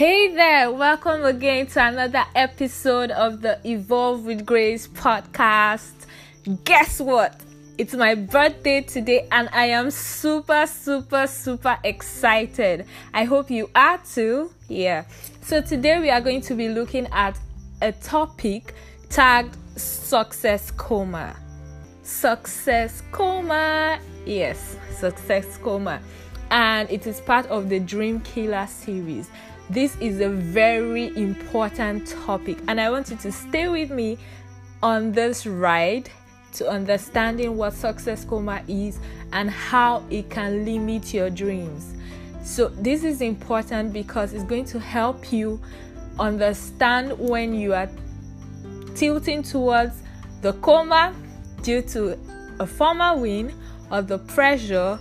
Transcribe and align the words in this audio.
Hey 0.00 0.34
there, 0.34 0.72
welcome 0.72 1.26
again 1.26 1.66
to 1.66 1.86
another 1.86 2.24
episode 2.34 3.10
of 3.10 3.42
the 3.42 3.60
Evolve 3.66 4.24
with 4.24 4.46
Grace 4.46 4.88
podcast. 4.88 5.92
Guess 6.64 7.02
what? 7.02 7.38
It's 7.76 7.92
my 7.92 8.14
birthday 8.14 8.80
today, 8.80 9.28
and 9.30 9.50
I 9.52 9.66
am 9.66 9.90
super, 9.90 10.66
super, 10.66 11.26
super 11.26 11.78
excited. 11.84 12.86
I 13.12 13.24
hope 13.24 13.50
you 13.50 13.68
are 13.74 13.98
too. 13.98 14.50
Yeah. 14.68 15.04
So, 15.42 15.60
today 15.60 16.00
we 16.00 16.08
are 16.08 16.22
going 16.22 16.40
to 16.40 16.54
be 16.54 16.70
looking 16.70 17.06
at 17.12 17.38
a 17.82 17.92
topic 17.92 18.72
tagged 19.10 19.54
success 19.78 20.70
coma. 20.70 21.36
Success 22.04 23.02
coma. 23.12 24.00
Yes, 24.24 24.78
success 24.96 25.58
coma. 25.58 26.00
And 26.50 26.90
it 26.90 27.06
is 27.06 27.20
part 27.20 27.46
of 27.48 27.68
the 27.68 27.80
Dream 27.80 28.20
Killer 28.20 28.66
series. 28.66 29.28
This 29.70 29.96
is 30.00 30.20
a 30.20 30.28
very 30.28 31.16
important 31.16 32.08
topic, 32.08 32.58
and 32.66 32.80
I 32.80 32.90
want 32.90 33.08
you 33.08 33.16
to 33.18 33.30
stay 33.30 33.68
with 33.68 33.92
me 33.92 34.18
on 34.82 35.12
this 35.12 35.46
ride 35.46 36.10
to 36.54 36.68
understanding 36.68 37.56
what 37.56 37.74
success 37.74 38.24
coma 38.24 38.64
is 38.66 38.98
and 39.32 39.48
how 39.48 40.02
it 40.10 40.28
can 40.28 40.64
limit 40.64 41.14
your 41.14 41.30
dreams. 41.30 41.94
So, 42.42 42.66
this 42.66 43.04
is 43.04 43.20
important 43.20 43.92
because 43.92 44.32
it's 44.32 44.42
going 44.42 44.64
to 44.64 44.80
help 44.80 45.32
you 45.32 45.60
understand 46.18 47.16
when 47.16 47.54
you 47.54 47.72
are 47.72 47.88
tilting 48.96 49.44
towards 49.44 50.02
the 50.42 50.54
coma 50.54 51.14
due 51.62 51.82
to 51.82 52.18
a 52.58 52.66
former 52.66 53.16
win 53.16 53.54
or 53.92 54.02
the 54.02 54.18
pressure 54.18 54.98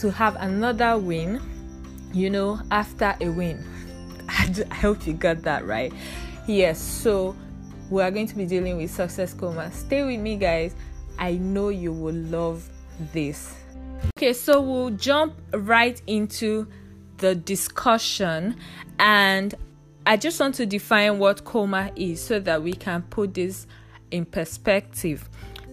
to 0.00 0.10
have 0.10 0.34
another 0.40 0.98
win, 0.98 1.40
you 2.12 2.28
know, 2.28 2.58
after 2.72 3.14
a 3.20 3.28
win. 3.28 3.64
I 4.70 4.74
hope 4.74 5.06
you 5.06 5.12
got 5.12 5.42
that 5.42 5.66
right. 5.66 5.92
Yes, 6.46 6.78
so 6.80 7.36
we 7.90 8.02
are 8.02 8.10
going 8.10 8.26
to 8.26 8.36
be 8.36 8.46
dealing 8.46 8.76
with 8.76 8.90
success 8.90 9.34
coma. 9.34 9.70
Stay 9.72 10.02
with 10.04 10.20
me, 10.20 10.36
guys. 10.36 10.74
I 11.18 11.34
know 11.34 11.68
you 11.68 11.92
will 11.92 12.14
love 12.14 12.68
this. 13.12 13.54
Okay, 14.16 14.32
so 14.32 14.60
we'll 14.60 14.90
jump 14.90 15.34
right 15.52 16.00
into 16.06 16.66
the 17.18 17.34
discussion 17.34 18.56
and 18.98 19.54
I 20.06 20.16
just 20.16 20.40
want 20.40 20.54
to 20.56 20.66
define 20.66 21.18
what 21.18 21.44
coma 21.44 21.92
is 21.94 22.22
so 22.22 22.40
that 22.40 22.62
we 22.62 22.72
can 22.72 23.02
put 23.02 23.34
this 23.34 23.66
in 24.10 24.24
perspective. 24.24 25.28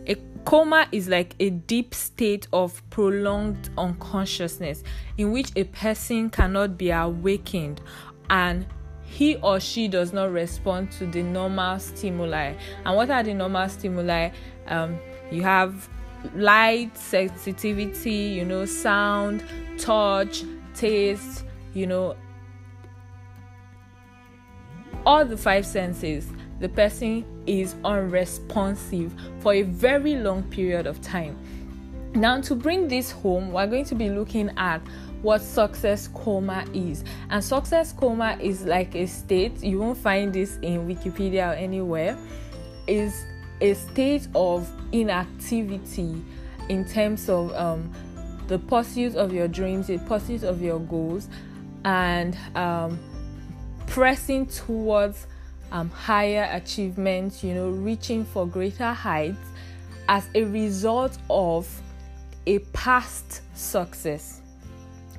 A 0.05 0.15
coma 0.45 0.87
is 0.91 1.07
like 1.07 1.35
a 1.39 1.49
deep 1.49 1.93
state 1.93 2.47
of 2.51 2.81
prolonged 2.89 3.69
unconsciousness 3.77 4.83
in 5.17 5.31
which 5.31 5.51
a 5.55 5.63
person 5.65 6.29
cannot 6.29 6.77
be 6.77 6.91
awakened 6.91 7.81
and 8.29 8.65
he 9.03 9.35
or 9.37 9.59
she 9.59 9.87
does 9.87 10.13
not 10.13 10.31
respond 10.31 10.91
to 10.93 11.05
the 11.05 11.23
normal 11.23 11.79
stimuli. 11.79 12.53
And 12.85 12.95
what 12.95 13.09
are 13.09 13.23
the 13.23 13.33
normal 13.33 13.69
stimuli? 13.69 14.31
Um, 14.67 14.99
you 15.31 15.43
have 15.43 15.89
light, 16.35 16.97
sensitivity, 16.97 18.11
you 18.11 18.45
know, 18.45 18.65
sound, 18.65 19.43
touch, 19.77 20.43
taste, 20.75 21.45
you 21.73 21.87
know, 21.87 22.15
all 25.05 25.23
the 25.25 25.37
five 25.37 25.65
senses. 25.65 26.27
The 26.59 26.69
person 26.69 27.23
is 27.45 27.75
unresponsive 27.85 29.13
for 29.39 29.53
a 29.53 29.61
very 29.61 30.15
long 30.15 30.43
period 30.43 30.85
of 30.85 31.01
time. 31.01 31.37
Now, 32.13 32.41
to 32.41 32.55
bring 32.55 32.87
this 32.87 33.11
home, 33.11 33.51
we're 33.51 33.67
going 33.67 33.85
to 33.85 33.95
be 33.95 34.09
looking 34.09 34.51
at 34.57 34.81
what 35.27 35.41
success 35.41 36.07
coma 36.13 36.63
is. 36.73 37.03
And 37.29 37.43
success 37.43 37.91
coma 37.91 38.37
is 38.39 38.63
like 38.63 38.95
a 38.95 39.05
state, 39.05 39.61
you 39.61 39.79
won't 39.79 39.97
find 39.97 40.31
this 40.31 40.57
in 40.61 40.87
Wikipedia 40.87 41.51
or 41.51 41.53
anywhere, 41.53 42.17
is 42.87 43.25
a 43.59 43.73
state 43.73 44.25
of 44.33 44.71
inactivity 44.93 46.23
in 46.69 46.85
terms 46.85 47.27
of 47.27 47.53
um, 47.55 47.91
the 48.47 48.57
pursuit 48.57 49.17
of 49.17 49.33
your 49.33 49.49
dreams, 49.49 49.87
the 49.87 49.97
pursuit 49.97 50.43
of 50.43 50.61
your 50.61 50.79
goals, 50.79 51.27
and 51.83 52.37
um, 52.55 52.97
pressing 53.85 54.45
towards 54.45 55.27
um, 55.73 55.89
higher 55.89 56.47
achievements, 56.53 57.43
you 57.43 57.53
know, 57.53 57.67
reaching 57.67 58.23
for 58.23 58.47
greater 58.47 58.93
heights 58.93 59.49
as 60.07 60.29
a 60.35 60.45
result 60.45 61.17
of 61.29 61.67
a 62.45 62.59
past 62.71 63.41
success. 63.57 64.41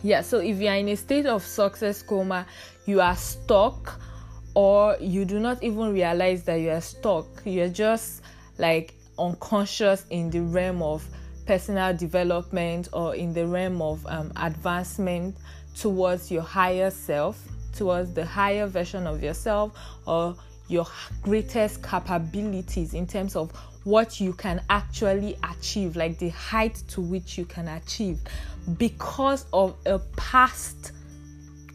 Yeah, 0.02 0.22
so 0.22 0.38
if 0.38 0.60
you 0.60 0.68
are 0.68 0.76
in 0.76 0.88
a 0.88 0.96
state 0.96 1.26
of 1.26 1.42
success 1.42 2.02
coma, 2.02 2.46
you 2.86 3.00
are 3.00 3.16
stuck, 3.16 4.00
or 4.54 4.96
you 5.00 5.24
do 5.24 5.40
not 5.40 5.62
even 5.62 5.92
realize 5.92 6.44
that 6.44 6.56
you 6.56 6.70
are 6.70 6.80
stuck. 6.80 7.26
You're 7.44 7.68
just 7.68 8.22
like 8.58 8.94
unconscious 9.18 10.04
in 10.10 10.30
the 10.30 10.40
realm 10.40 10.82
of 10.82 11.04
personal 11.46 11.96
development 11.96 12.88
or 12.92 13.16
in 13.16 13.32
the 13.32 13.46
realm 13.46 13.82
of 13.82 14.06
um, 14.06 14.32
advancement 14.36 15.36
towards 15.74 16.30
your 16.30 16.42
higher 16.42 16.90
self, 16.90 17.42
towards 17.74 18.14
the 18.14 18.24
higher 18.24 18.66
version 18.66 19.06
of 19.06 19.22
yourself, 19.22 19.76
or 20.06 20.36
your 20.68 20.86
greatest 21.22 21.82
capabilities 21.82 22.94
in 22.94 23.06
terms 23.06 23.34
of 23.34 23.52
what 23.84 24.20
you 24.20 24.32
can 24.32 24.60
actually 24.68 25.36
achieve, 25.50 25.96
like 25.96 26.18
the 26.18 26.28
height 26.30 26.82
to 26.88 27.00
which 27.00 27.38
you 27.38 27.44
can 27.44 27.68
achieve 27.68 28.18
because 28.76 29.46
of 29.52 29.76
a 29.86 29.98
past 30.16 30.92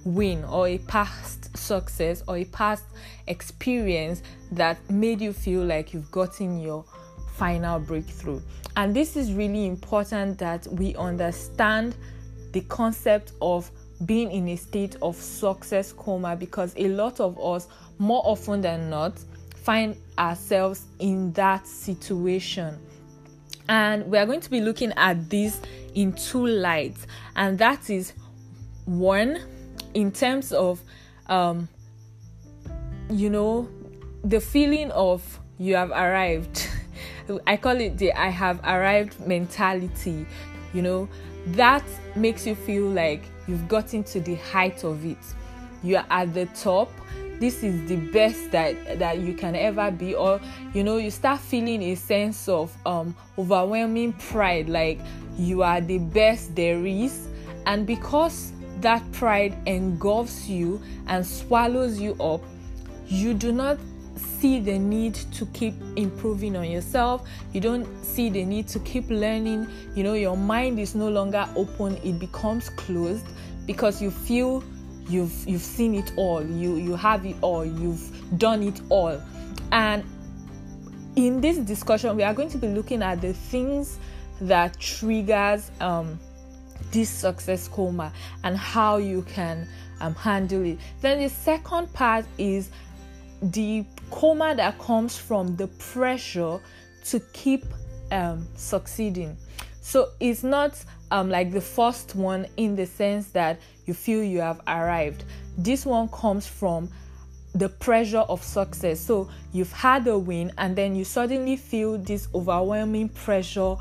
win 0.05 0.43
or 0.45 0.67
a 0.67 0.77
past 0.79 1.55
success 1.57 2.23
or 2.27 2.37
a 2.37 2.45
past 2.45 2.83
experience 3.27 4.21
that 4.51 4.77
made 4.89 5.21
you 5.21 5.33
feel 5.33 5.63
like 5.63 5.93
you've 5.93 6.11
gotten 6.11 6.59
your 6.59 6.83
final 7.35 7.79
breakthrough. 7.79 8.41
And 8.75 8.95
this 8.95 9.15
is 9.15 9.31
really 9.33 9.65
important 9.65 10.37
that 10.39 10.67
we 10.67 10.95
understand 10.95 11.95
the 12.51 12.61
concept 12.61 13.33
of 13.41 13.69
being 14.05 14.31
in 14.31 14.47
a 14.49 14.55
state 14.55 14.95
of 15.01 15.15
success 15.15 15.93
coma 15.93 16.35
because 16.35 16.73
a 16.77 16.87
lot 16.89 17.19
of 17.19 17.39
us, 17.39 17.67
more 17.97 18.21
often 18.25 18.61
than 18.61 18.89
not, 18.89 19.13
find 19.63 19.95
ourselves 20.17 20.85
in 20.99 21.31
that 21.33 21.67
situation. 21.67 22.77
And 23.69 24.05
we 24.11 24.17
are 24.17 24.25
going 24.25 24.41
to 24.41 24.49
be 24.49 24.59
looking 24.59 24.91
at 24.97 25.29
this 25.29 25.61
in 25.95 26.13
two 26.13 26.45
lights, 26.45 27.07
and 27.35 27.57
that 27.59 27.89
is 27.89 28.13
one, 28.85 29.39
in 29.93 30.11
terms 30.11 30.51
of, 30.51 30.81
um, 31.27 31.69
you 33.09 33.29
know, 33.29 33.69
the 34.23 34.39
feeling 34.39 34.91
of 34.91 35.39
you 35.57 35.75
have 35.75 35.91
arrived. 35.91 36.69
I 37.47 37.55
call 37.55 37.79
it 37.79 37.97
the 37.97 38.11
I 38.13 38.29
have 38.29 38.59
arrived 38.63 39.25
mentality. 39.25 40.25
You 40.73 40.81
know, 40.81 41.09
that 41.47 41.83
makes 42.15 42.45
you 42.45 42.55
feel 42.55 42.87
like 42.87 43.23
you've 43.47 43.67
gotten 43.67 44.03
to 44.05 44.19
the 44.19 44.35
height 44.35 44.83
of 44.83 45.05
it. 45.05 45.17
You 45.83 45.97
are 45.97 46.05
at 46.09 46.33
the 46.33 46.47
top 46.47 46.89
this 47.39 47.63
is 47.63 47.87
the 47.87 47.95
best 47.95 48.51
that 48.51 48.99
that 48.99 49.19
you 49.19 49.33
can 49.33 49.55
ever 49.55 49.91
be 49.91 50.13
or 50.15 50.39
you 50.73 50.83
know 50.83 50.97
you 50.97 51.11
start 51.11 51.39
feeling 51.39 51.81
a 51.83 51.95
sense 51.95 52.47
of 52.47 52.75
um 52.85 53.15
overwhelming 53.37 54.13
pride 54.13 54.69
like 54.69 54.99
you 55.37 55.63
are 55.63 55.81
the 55.81 55.97
best 55.97 56.55
there 56.55 56.85
is. 56.85 57.27
And 57.65 57.87
because 57.87 58.51
that 58.81 59.01
pride 59.13 59.55
engulfs 59.65 60.47
you 60.47 60.81
and 61.07 61.25
swallows 61.25 61.99
you 61.99 62.13
up 62.15 62.41
you 63.07 63.33
do 63.33 63.51
not 63.51 63.77
see 64.15 64.59
the 64.59 64.77
need 64.77 65.15
to 65.15 65.45
keep 65.47 65.73
improving 65.95 66.55
on 66.55 66.69
yourself. 66.69 67.27
You 67.53 67.61
don't 67.61 67.87
see 68.03 68.29
the 68.29 68.43
need 68.43 68.67
to 68.69 68.79
keep 68.79 69.09
learning. 69.09 69.67
You 69.95 70.03
know 70.03 70.13
your 70.13 70.35
mind 70.37 70.79
is 70.79 70.95
no 70.95 71.09
longer 71.09 71.47
open. 71.55 71.97
It 72.03 72.19
becomes 72.19 72.69
closed 72.69 73.25
because 73.65 74.01
you 74.01 74.11
feel 74.11 74.63
you've 75.07 75.47
you've 75.47 75.61
seen 75.61 75.95
it 75.95 76.11
all. 76.15 76.43
You 76.45 76.75
you 76.75 76.95
have 76.95 77.25
it 77.25 77.35
all. 77.41 77.65
You've 77.65 78.37
done 78.37 78.63
it 78.63 78.81
all. 78.89 79.21
And 79.71 80.03
in 81.15 81.41
this 81.41 81.57
discussion 81.57 82.15
we 82.15 82.23
are 82.23 82.33
going 82.33 82.49
to 82.49 82.57
be 82.57 82.67
looking 82.67 83.01
at 83.03 83.21
the 83.21 83.33
things 83.33 83.99
that 84.41 84.79
triggers 84.79 85.71
um, 85.79 86.19
this 86.91 87.09
success 87.09 87.67
coma 87.67 88.11
and 88.43 88.57
how 88.57 88.97
you 88.97 89.21
can 89.23 89.67
um, 90.01 90.15
handle 90.15 90.63
it. 90.63 90.79
Then 91.01 91.19
the 91.19 91.29
second 91.29 91.91
part 91.93 92.25
is 92.37 92.69
the 93.41 93.85
coma 94.11 94.55
that 94.55 94.79
comes 94.79 95.17
from 95.17 95.55
the 95.55 95.67
pressure 95.67 96.59
to 97.05 97.19
keep 97.33 97.65
um, 98.11 98.47
succeeding. 98.55 99.37
So 99.81 100.09
it's 100.19 100.43
not 100.43 100.81
um, 101.13 101.29
like 101.29 101.51
the 101.51 101.61
first 101.61 102.15
one 102.15 102.47
in 102.57 102.75
the 102.75 102.87
sense 102.87 103.27
that 103.27 103.59
you 103.85 103.93
feel 103.93 104.23
you 104.23 104.41
have 104.41 104.59
arrived. 104.67 105.23
This 105.59 105.85
one 105.85 106.09
comes 106.09 106.47
from 106.47 106.89
the 107.53 107.69
pressure 107.69 108.25
of 108.27 108.41
success. 108.41 108.99
So 108.99 109.29
you've 109.51 109.71
had 109.71 110.07
a 110.07 110.17
win, 110.17 110.51
and 110.57 110.75
then 110.75 110.95
you 110.95 111.05
suddenly 111.05 111.55
feel 111.55 111.99
this 111.99 112.27
overwhelming 112.33 113.09
pressure 113.09 113.75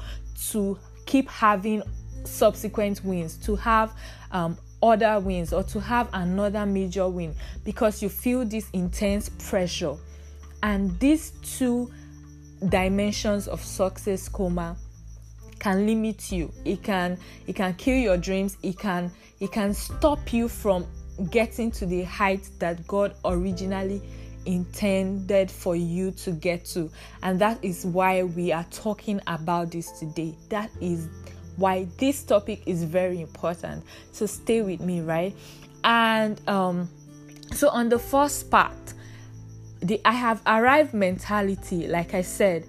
to 0.50 0.78
keep 1.06 1.26
having 1.30 1.82
subsequent 2.24 3.02
wins, 3.02 3.38
to 3.38 3.56
have 3.56 3.94
um, 4.30 4.58
other 4.82 5.18
wins 5.18 5.54
or 5.54 5.62
to 5.62 5.80
have 5.80 6.10
another 6.12 6.66
major 6.66 7.08
win 7.08 7.34
because 7.64 8.02
you 8.02 8.10
feel 8.10 8.44
this 8.44 8.68
intense 8.74 9.30
pressure. 9.48 9.96
And 10.62 11.00
these 11.00 11.30
two 11.42 11.90
dimensions 12.68 13.48
of 13.48 13.64
success 13.64 14.28
coma 14.28 14.76
can 15.62 15.86
limit 15.86 16.32
you. 16.32 16.52
It 16.64 16.82
can 16.82 17.16
it 17.46 17.54
can 17.54 17.74
kill 17.74 17.96
your 17.96 18.16
dreams. 18.16 18.58
It 18.62 18.78
can 18.78 19.12
it 19.38 19.52
can 19.52 19.72
stop 19.72 20.32
you 20.32 20.48
from 20.48 20.86
getting 21.30 21.70
to 21.70 21.86
the 21.86 22.02
height 22.02 22.50
that 22.58 22.84
God 22.88 23.14
originally 23.24 24.02
intended 24.44 25.48
for 25.48 25.76
you 25.76 26.10
to 26.10 26.32
get 26.32 26.64
to. 26.64 26.90
And 27.22 27.40
that 27.40 27.58
is 27.62 27.86
why 27.86 28.24
we 28.24 28.50
are 28.50 28.66
talking 28.72 29.20
about 29.28 29.70
this 29.70 29.92
today. 30.00 30.34
That 30.48 30.68
is 30.80 31.08
why 31.56 31.86
this 31.96 32.24
topic 32.24 32.64
is 32.66 32.82
very 32.82 33.20
important. 33.20 33.84
So 34.10 34.26
stay 34.26 34.62
with 34.62 34.80
me, 34.80 35.00
right? 35.00 35.32
And 35.84 36.40
um 36.48 36.88
so 37.52 37.68
on 37.68 37.88
the 37.88 38.00
first 38.00 38.50
part, 38.50 38.94
the 39.80 40.00
I 40.04 40.12
have 40.12 40.42
arrived 40.44 40.92
mentality, 40.92 41.86
like 41.86 42.14
I 42.14 42.22
said, 42.22 42.66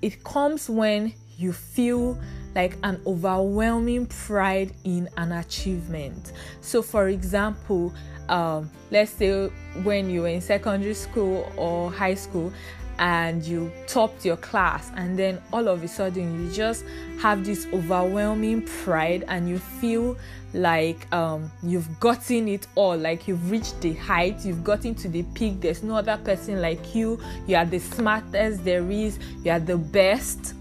it 0.00 0.24
comes 0.24 0.68
when 0.68 1.14
you 1.42 1.52
feel 1.52 2.18
like 2.54 2.76
an 2.82 3.00
overwhelming 3.06 4.06
pride 4.06 4.72
in 4.84 5.08
an 5.16 5.32
achievement. 5.32 6.32
So, 6.60 6.82
for 6.82 7.08
example, 7.08 7.92
um, 8.28 8.70
let's 8.90 9.10
say 9.10 9.48
when 9.82 10.08
you 10.10 10.22
were 10.22 10.28
in 10.28 10.40
secondary 10.40 10.94
school 10.94 11.50
or 11.56 11.90
high 11.90 12.14
school 12.14 12.52
and 12.98 13.42
you 13.42 13.72
topped 13.86 14.24
your 14.24 14.36
class, 14.36 14.92
and 14.96 15.18
then 15.18 15.40
all 15.52 15.66
of 15.66 15.82
a 15.82 15.88
sudden 15.88 16.44
you 16.44 16.52
just 16.52 16.84
have 17.20 17.44
this 17.44 17.66
overwhelming 17.72 18.62
pride 18.62 19.24
and 19.28 19.48
you 19.48 19.58
feel 19.58 20.16
like 20.54 21.12
um, 21.12 21.50
you've 21.62 21.98
gotten 21.98 22.46
it 22.48 22.66
all, 22.74 22.96
like 22.96 23.26
you've 23.26 23.50
reached 23.50 23.80
the 23.80 23.94
height, 23.94 24.44
you've 24.44 24.62
gotten 24.62 24.94
to 24.94 25.08
the 25.08 25.22
peak. 25.34 25.60
There's 25.60 25.82
no 25.82 25.96
other 25.96 26.18
person 26.18 26.60
like 26.60 26.94
you, 26.94 27.18
you 27.46 27.56
are 27.56 27.64
the 27.64 27.78
smartest 27.78 28.62
there 28.62 28.88
is, 28.90 29.18
you 29.42 29.50
are 29.50 29.58
the 29.60 29.78
best, 29.78 30.54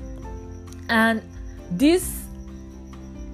and 0.92 1.22
this 1.72 2.26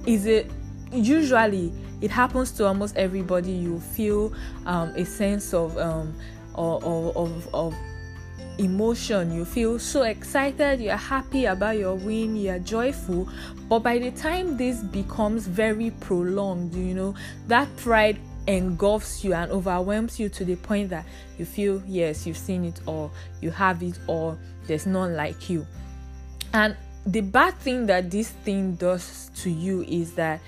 is 0.06 0.28
a 0.28 0.48
usually 0.94 1.74
it 2.00 2.12
happens 2.12 2.52
to 2.52 2.66
almost 2.66 2.96
everybody. 2.96 3.52
You 3.52 3.80
feel 3.80 4.32
um, 4.66 4.90
a 4.96 5.04
sense 5.04 5.54
of 5.54 5.78
um, 5.78 6.14
of, 6.56 7.18
of, 7.18 7.54
of 7.54 7.76
emotion. 8.60 9.34
You 9.34 9.44
feel 9.44 9.80
so 9.80 10.04
excited 10.04 10.80
you're 10.80 10.96
happy 10.96 11.46
about 11.46 11.78
your 11.78 11.96
win 11.96 12.36
you're 12.36 12.60
joyful. 12.60 13.28
But 13.68 13.80
by 13.80 13.98
the 13.98 14.12
time 14.12 14.56
this 14.56 14.82
becomes 14.82 15.48
very 15.48 15.92
prolonged 16.00 16.74
you 16.76 16.94
know 16.94 17.16
that 17.48 17.76
pride 17.78 18.20
engulfs 18.46 19.26
you 19.26 19.34
and 19.34 19.52
overwhelms 19.52 20.20
you 20.20 20.30
to 20.30 20.46
the 20.46 20.56
point 20.56 20.90
that 20.90 21.06
you 21.38 21.44
feel 21.44 21.84
yes 21.86 22.26
you've 22.26 22.38
seen 22.38 22.64
it 22.64 22.80
all 22.86 23.12
you 23.42 23.52
have 23.52 23.84
it 23.84 24.00
all 24.08 24.38
there's 24.68 24.86
none 24.86 25.16
like 25.16 25.50
you. 25.50 25.66
And 26.54 26.76
the 27.08 27.22
bad 27.22 27.54
thing 27.56 27.86
that 27.86 28.12
this 28.12 28.30
thing 28.30 28.76
does 28.76 29.32
to 29.38 29.50
you 29.50 29.82
is 29.84 30.14
that 30.16 30.42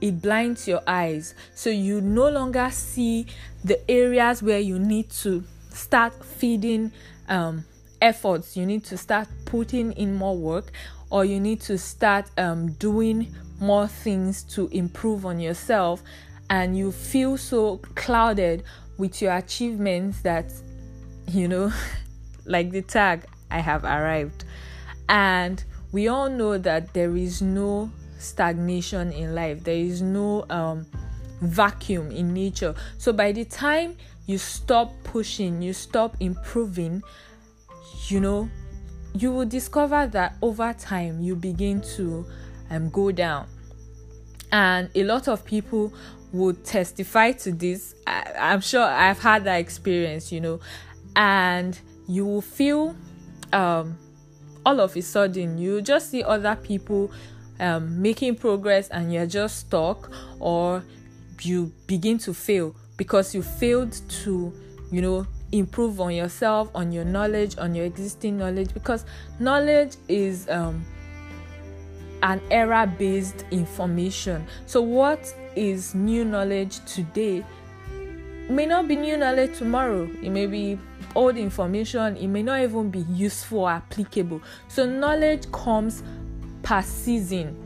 it 0.00 0.22
blinds 0.22 0.66
your 0.66 0.80
eyes. 0.86 1.34
So 1.54 1.68
you 1.68 2.00
no 2.00 2.30
longer 2.30 2.70
see 2.70 3.26
the 3.62 3.78
areas 3.90 4.42
where 4.42 4.58
you 4.58 4.78
need 4.78 5.10
to 5.22 5.44
start 5.68 6.12
feeding 6.24 6.90
um, 7.28 7.66
efforts. 8.00 8.56
You 8.56 8.64
need 8.64 8.84
to 8.84 8.96
start 8.96 9.28
putting 9.44 9.92
in 9.92 10.14
more 10.14 10.36
work 10.36 10.72
or 11.10 11.26
you 11.26 11.38
need 11.38 11.60
to 11.62 11.76
start 11.76 12.30
um, 12.38 12.72
doing 12.72 13.34
more 13.60 13.86
things 13.86 14.42
to 14.54 14.68
improve 14.68 15.26
on 15.26 15.38
yourself. 15.38 16.02
And 16.48 16.78
you 16.78 16.92
feel 16.92 17.36
so 17.36 17.78
clouded 17.94 18.62
with 18.96 19.20
your 19.20 19.34
achievements 19.34 20.22
that 20.22 20.50
you 21.28 21.48
know 21.48 21.70
like 22.46 22.70
the 22.70 22.80
tag 22.80 23.26
i 23.50 23.58
have 23.58 23.84
arrived. 23.84 24.44
And 25.08 25.62
we 25.96 26.08
all 26.08 26.28
know 26.28 26.58
that 26.58 26.92
there 26.92 27.16
is 27.16 27.40
no 27.40 27.90
stagnation 28.18 29.10
in 29.12 29.34
life. 29.34 29.64
There 29.64 29.78
is 29.78 30.02
no 30.02 30.44
um, 30.50 30.84
vacuum 31.40 32.10
in 32.10 32.34
nature. 32.34 32.74
So 32.98 33.14
by 33.14 33.32
the 33.32 33.46
time 33.46 33.96
you 34.26 34.36
stop 34.36 34.92
pushing 35.04 35.62
you 35.62 35.72
stop 35.72 36.14
improving 36.20 37.02
you 38.08 38.20
know 38.20 38.50
you 39.14 39.32
will 39.32 39.46
discover 39.46 40.06
that 40.08 40.36
over 40.42 40.74
time 40.74 41.22
you 41.22 41.34
begin 41.34 41.80
to 41.96 42.26
um, 42.68 42.90
go 42.90 43.10
down. 43.10 43.46
And 44.52 44.90
a 44.94 45.02
lot 45.04 45.28
of 45.28 45.46
people 45.46 45.94
would 46.30 46.62
testify 46.62 47.32
to 47.32 47.52
this. 47.52 47.94
I, 48.06 48.32
i'm 48.38 48.60
sure 48.60 48.84
i've 48.84 49.20
had 49.20 49.44
that 49.44 49.56
experience 49.56 50.30
you 50.30 50.42
know. 50.42 50.60
And 51.14 51.80
you 52.06 52.26
will 52.26 52.42
feel 52.42 52.94
um, 53.54 53.96
all 54.66 54.80
of 54.80 54.96
a 54.96 55.00
sudden 55.00 55.56
you 55.56 55.80
just 55.80 56.10
see 56.10 56.22
other 56.22 56.56
people 56.56 57.10
um, 57.60 58.02
making 58.02 58.34
progress 58.34 58.88
and 58.88 59.12
you're 59.12 59.26
just 59.26 59.60
stuck 59.60 60.10
or 60.40 60.82
you 61.40 61.72
begin 61.86 62.18
to 62.18 62.34
fail 62.34 62.74
because 62.96 63.34
you 63.34 63.42
failed 63.42 63.92
to 64.08 64.52
you 64.90 65.00
know 65.00 65.26
improve 65.52 66.00
on 66.00 66.12
yourself 66.12 66.68
on 66.74 66.90
your 66.92 67.04
knowledge 67.04 67.56
on 67.58 67.74
your 67.74 67.86
existing 67.86 68.36
knowledge 68.36 68.74
because 68.74 69.06
knowledge 69.38 69.96
is 70.08 70.48
um, 70.50 70.84
an 72.22 72.40
error 72.50 72.86
based 72.98 73.44
information. 73.50 74.44
So 74.66 74.80
what 74.82 75.32
is 75.54 75.94
new 75.94 76.24
knowledge 76.24 76.84
today 76.84 77.44
may 78.48 78.66
not 78.66 78.88
be 78.88 78.96
new 78.96 79.16
knowledge 79.16 79.58
tomorrow. 79.58 80.08
It 80.22 80.30
may 80.30 80.46
be 80.46 80.78
old 81.16 81.36
information 81.36 82.16
it 82.16 82.28
may 82.28 82.42
not 82.42 82.60
even 82.60 82.90
be 82.90 83.00
useful 83.00 83.60
or 83.60 83.70
applicable. 83.70 84.40
So 84.68 84.86
knowledge 84.86 85.50
comes 85.50 86.02
per 86.62 86.82
season. 86.82 87.56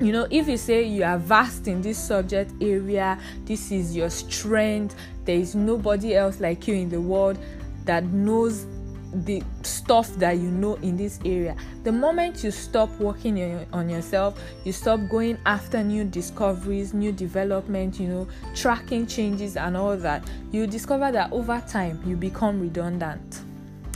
You 0.00 0.12
know 0.12 0.26
if 0.30 0.46
you 0.46 0.56
say 0.56 0.82
you 0.84 1.04
are 1.04 1.18
vast 1.18 1.68
in 1.68 1.80
this 1.80 1.98
subject 1.98 2.52
area 2.60 3.18
this 3.46 3.72
is 3.72 3.96
your 3.96 4.10
strength 4.10 4.94
there 5.24 5.36
is 5.36 5.54
nobody 5.54 6.14
else 6.14 6.38
like 6.38 6.68
you 6.68 6.74
in 6.74 6.90
the 6.90 7.00
world 7.00 7.38
that 7.86 8.04
knows 8.04 8.66
the 9.12 9.42
stuff 9.62 10.08
that 10.16 10.38
you 10.38 10.50
know 10.50 10.74
in 10.76 10.96
this 10.96 11.18
area. 11.24 11.56
The 11.84 11.92
moment 11.92 12.42
you 12.44 12.50
stop 12.50 12.90
working 12.98 13.66
on 13.72 13.88
yourself, 13.88 14.38
you 14.64 14.72
stop 14.72 15.00
going 15.08 15.38
after 15.46 15.82
new 15.82 16.04
discoveries, 16.04 16.92
new 16.92 17.12
development, 17.12 17.98
you 18.00 18.08
know, 18.08 18.28
tracking 18.54 19.06
changes 19.06 19.56
and 19.56 19.76
all 19.76 19.96
that, 19.96 20.24
you 20.52 20.66
discover 20.66 21.12
that 21.12 21.32
over 21.32 21.62
time 21.68 22.00
you 22.06 22.16
become 22.16 22.60
redundant. 22.60 23.40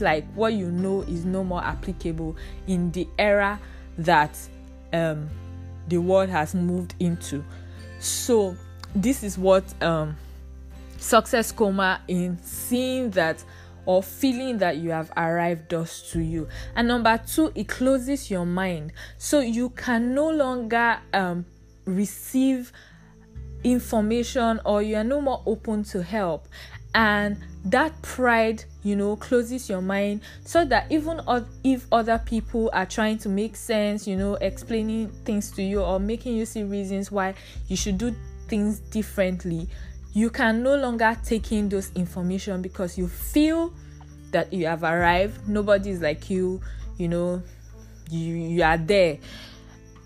Like 0.01 0.25
what 0.35 0.55
you 0.55 0.71
know 0.71 1.03
is 1.03 1.25
no 1.25 1.45
more 1.45 1.63
applicable 1.63 2.37
in 2.67 2.91
the 2.93 3.07
era 3.19 3.61
that 3.99 4.37
um, 4.93 5.29
the 5.89 5.99
world 5.99 6.31
has 6.31 6.55
moved 6.55 6.95
into. 7.01 7.45
So, 7.99 8.57
this 8.95 9.23
is 9.23 9.37
what 9.37 9.63
um, 9.83 10.17
success 10.97 11.53
coma 11.53 12.01
in 12.09 12.39
seeing 12.43 13.11
that 13.11 13.45
or 13.91 14.05
feeling 14.05 14.59
that 14.59 14.77
you 14.77 14.91
have 14.91 15.11
arrived 15.17 15.67
does 15.67 16.09
to 16.13 16.21
you. 16.21 16.47
And 16.77 16.87
number 16.87 17.19
two, 17.27 17.51
it 17.57 17.67
closes 17.67 18.31
your 18.31 18.47
mind. 18.47 18.93
So 19.19 19.41
you 19.41 19.71
can 19.71 20.15
no 20.15 20.31
longer 20.31 21.01
um, 21.13 21.45
receive 21.87 22.73
information 23.65 24.61
or 24.65 24.81
you 24.81 24.95
are 24.95 25.03
no 25.03 25.21
more 25.21 25.43
open 25.45 25.83
to 25.87 26.05
help. 26.05 26.47
And 26.95 27.37
that 27.65 28.01
pride, 28.03 28.63
you 28.85 28.95
know, 28.95 29.17
closes 29.17 29.69
your 29.69 29.83
mind 29.83 30.21
so 30.45 30.65
that 30.67 30.87
even 30.89 31.21
if 31.65 31.85
other 31.91 32.23
people 32.25 32.71
are 32.73 32.87
trying 32.87 33.19
to 33.19 33.29
make 33.29 33.57
sense, 33.57 34.07
you 34.07 34.15
know, 34.15 34.35
explaining 34.35 35.09
things 35.25 35.51
to 35.51 35.65
you 35.65 35.83
or 35.83 35.99
making 35.99 36.37
you 36.37 36.47
see 36.47 36.63
reasons 36.63 37.11
why 37.11 37.35
you 37.67 37.75
should 37.75 37.99
do 37.99 38.15
things 38.47 38.79
differently, 38.79 39.69
you 40.13 40.31
can 40.31 40.63
no 40.63 40.77
longer 40.77 41.17
take 41.25 41.53
in 41.53 41.69
those 41.69 41.91
information 41.95 42.63
because 42.63 42.99
you 42.99 43.09
feel 43.09 43.73
that 44.33 44.53
you 44.53 44.67
have 44.67 44.83
arrived. 44.83 45.49
Nobody 45.49 45.91
is 45.91 46.01
like 46.01 46.31
you 46.31 46.61
you 46.97 47.09
know 47.09 47.43
you 48.11 48.35
you 48.35 48.63
are 48.63 48.79
there. 48.79 49.19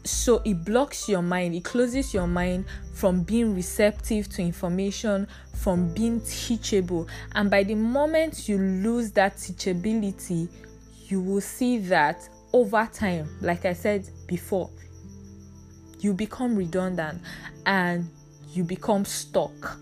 So 0.04 0.42
it 0.44 0.64
blocks 0.64 1.08
your 1.08 1.22
mind 1.22 1.54
it 1.54 1.64
closes 1.64 2.12
your 2.12 2.26
mind 2.26 2.66
from 2.92 3.22
being 3.22 3.54
receptive 3.54 4.28
to 4.30 4.42
information 4.42 5.26
from 5.54 5.92
being 5.94 6.20
teachable. 6.20 7.08
And 7.32 7.50
by 7.50 7.62
the 7.62 7.74
moment 7.74 8.48
you 8.48 8.58
lose 8.58 9.12
that 9.12 9.36
teachability 9.36 10.48
you 11.08 11.20
will 11.20 11.40
see 11.40 11.78
that 11.78 12.28
over 12.52 12.88
time 12.92 13.28
like 13.40 13.64
i 13.64 13.72
said 13.72 14.08
before 14.26 14.70
you 16.00 16.12
become 16.12 16.56
redundant 16.56 17.20
and 17.66 18.08
you 18.52 18.62
become 18.64 19.04
stuck 19.04 19.78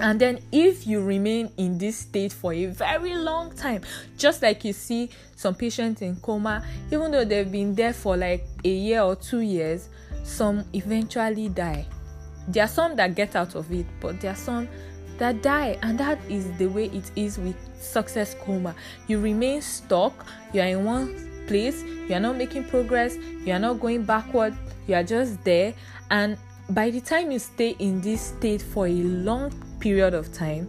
and 0.00 0.20
then 0.20 0.38
if 0.52 0.86
you 0.86 1.02
remain 1.02 1.50
in 1.58 1.76
this 1.78 1.98
state 1.98 2.32
for 2.32 2.52
a 2.52 2.66
very 2.66 3.14
long 3.14 3.54
time 3.54 3.82
just 4.16 4.42
like 4.42 4.64
you 4.64 4.72
see 4.72 5.10
some 5.36 5.54
patients 5.54 6.00
in 6.02 6.16
coma 6.16 6.64
even 6.90 7.10
though 7.10 7.24
they've 7.24 7.52
been 7.52 7.74
there 7.74 7.92
for 7.92 8.16
like 8.16 8.46
a 8.64 8.68
year 8.68 9.02
or 9.02 9.14
two 9.14 9.40
years 9.40 9.88
some 10.22 10.64
eventually 10.72 11.48
die. 11.48 11.86
There 12.48 12.64
are 12.64 12.68
some 12.68 12.96
that 12.96 13.14
get 13.14 13.36
out 13.36 13.54
of 13.54 13.70
it, 13.72 13.86
but 14.00 14.20
there 14.20 14.32
are 14.32 14.36
some 14.36 14.68
that 15.18 15.42
die, 15.42 15.78
and 15.82 15.98
that 15.98 16.18
is 16.28 16.50
the 16.56 16.66
way 16.66 16.86
it 16.86 17.10
is 17.16 17.38
with 17.38 17.56
success 17.80 18.34
coma. 18.42 18.74
You 19.06 19.20
remain 19.20 19.62
stuck, 19.62 20.26
you 20.52 20.60
are 20.60 20.66
in 20.66 20.84
one 20.84 21.44
place, 21.46 21.82
you 21.82 22.14
are 22.14 22.20
not 22.20 22.36
making 22.36 22.64
progress, 22.64 23.16
you 23.16 23.52
are 23.52 23.58
not 23.58 23.80
going 23.80 24.04
backward, 24.04 24.54
you 24.86 24.94
are 24.94 25.04
just 25.04 25.42
there, 25.44 25.74
and 26.10 26.36
by 26.70 26.90
the 26.90 27.00
time 27.00 27.30
you 27.30 27.38
stay 27.38 27.76
in 27.78 28.00
this 28.00 28.20
state 28.20 28.62
for 28.62 28.86
a 28.86 28.90
long 28.92 29.52
period 29.82 30.14
of 30.14 30.32
time, 30.32 30.68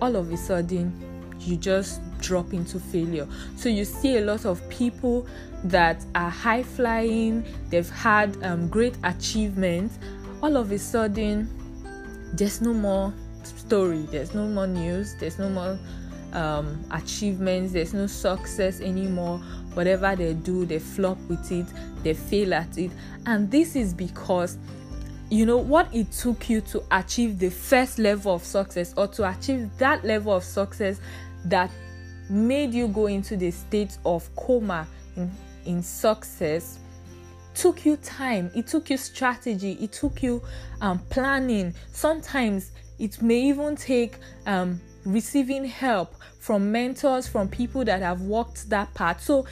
all 0.00 0.14
of 0.14 0.32
a 0.32 0.36
sudden 0.36 0.92
you 1.40 1.56
just 1.56 2.00
drop 2.20 2.52
into 2.52 2.78
failure. 2.78 3.26
So 3.56 3.68
you 3.68 3.84
see 3.84 4.18
a 4.18 4.20
lot 4.20 4.46
of 4.46 4.66
people 4.68 5.26
that 5.64 6.04
are 6.14 6.30
high 6.30 6.62
flying, 6.62 7.44
they've 7.68 7.90
had 7.90 8.40
um, 8.44 8.68
great 8.68 8.96
achievements. 9.02 9.98
All 10.40 10.56
of 10.56 10.70
a 10.70 10.78
sudden, 10.78 11.48
there's 12.32 12.60
no 12.60 12.72
more 12.72 13.12
story, 13.42 14.02
there's 14.10 14.34
no 14.34 14.46
more 14.46 14.68
news, 14.68 15.16
there's 15.18 15.38
no 15.38 15.48
more 15.50 15.76
um, 16.32 16.80
achievements, 16.92 17.72
there's 17.72 17.92
no 17.92 18.06
success 18.06 18.80
anymore. 18.80 19.38
Whatever 19.74 20.14
they 20.14 20.34
do, 20.34 20.64
they 20.64 20.78
flop 20.78 21.18
with 21.28 21.50
it, 21.50 21.66
they 22.04 22.14
fail 22.14 22.54
at 22.54 22.78
it, 22.78 22.92
and 23.26 23.50
this 23.50 23.74
is 23.74 23.92
because 23.92 24.58
you 25.30 25.44
know 25.44 25.58
what 25.58 25.94
it 25.94 26.10
took 26.10 26.48
you 26.48 26.60
to 26.62 26.82
achieve 26.90 27.38
the 27.38 27.50
first 27.50 27.98
level 27.98 28.34
of 28.34 28.44
success 28.44 28.94
or 28.96 29.06
to 29.08 29.28
achieve 29.28 29.68
that 29.78 30.04
level 30.04 30.34
of 30.34 30.42
success 30.42 31.00
that 31.44 31.70
made 32.30 32.72
you 32.72 32.88
go 32.88 33.06
into 33.06 33.36
the 33.36 33.50
state 33.50 33.98
of 34.04 34.28
coma 34.36 34.86
in, 35.16 35.30
in 35.66 35.82
success 35.82 36.78
took 37.58 37.84
you 37.84 37.96
time. 37.96 38.50
It 38.54 38.68
took 38.68 38.88
you 38.88 38.96
strategy. 38.96 39.72
It 39.80 39.92
took 39.92 40.22
you 40.22 40.40
um, 40.80 41.00
planning. 41.10 41.74
Sometimes 41.92 42.70
it 43.00 43.20
may 43.20 43.40
even 43.40 43.74
take 43.74 44.16
um, 44.46 44.80
receiving 45.04 45.64
help 45.64 46.14
from 46.38 46.70
mentors 46.70 47.26
from 47.26 47.48
people 47.48 47.84
that 47.84 48.00
have 48.00 48.20
walked 48.20 48.70
that 48.70 48.94
path. 48.94 49.20
So 49.22 49.44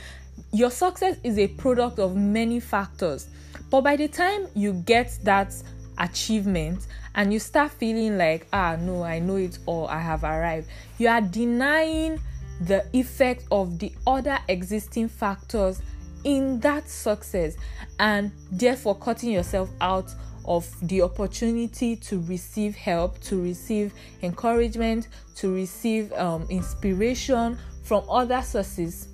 your 0.52 0.70
success 0.70 1.18
is 1.24 1.36
a 1.38 1.48
product 1.48 1.98
of 1.98 2.16
many 2.16 2.60
factors 2.60 3.28
but 3.70 3.82
by 3.82 3.96
the 3.96 4.08
time 4.08 4.46
you 4.54 4.72
get 4.72 5.18
that 5.24 5.54
achievement 5.98 6.86
and 7.14 7.32
you 7.32 7.38
start 7.38 7.72
feeling 7.72 8.18
like, 8.18 8.46
ah, 8.52 8.76
no, 8.78 9.02
I 9.02 9.18
know 9.18 9.36
it 9.36 9.58
all, 9.66 9.88
I 9.88 10.00
have 10.00 10.24
arrived, 10.24 10.68
you 10.98 11.08
are 11.08 11.20
denying 11.20 12.20
the 12.60 12.86
effect 12.92 13.44
of 13.50 13.78
the 13.78 13.92
other 14.06 14.38
existing 14.48 15.08
factors 15.08 15.80
in 16.24 16.60
that 16.60 16.88
success 16.88 17.56
and 17.98 18.30
therefore 18.50 18.96
cutting 18.96 19.30
yourself 19.30 19.70
out 19.80 20.12
of 20.46 20.68
the 20.88 21.02
opportunity 21.02 21.96
to 21.96 22.20
receive 22.22 22.76
help, 22.76 23.20
to 23.20 23.42
receive 23.42 23.92
encouragement, 24.22 25.08
to 25.34 25.52
receive 25.52 26.12
um, 26.12 26.46
inspiration 26.50 27.58
from 27.82 28.04
other 28.10 28.42
sources, 28.42 29.08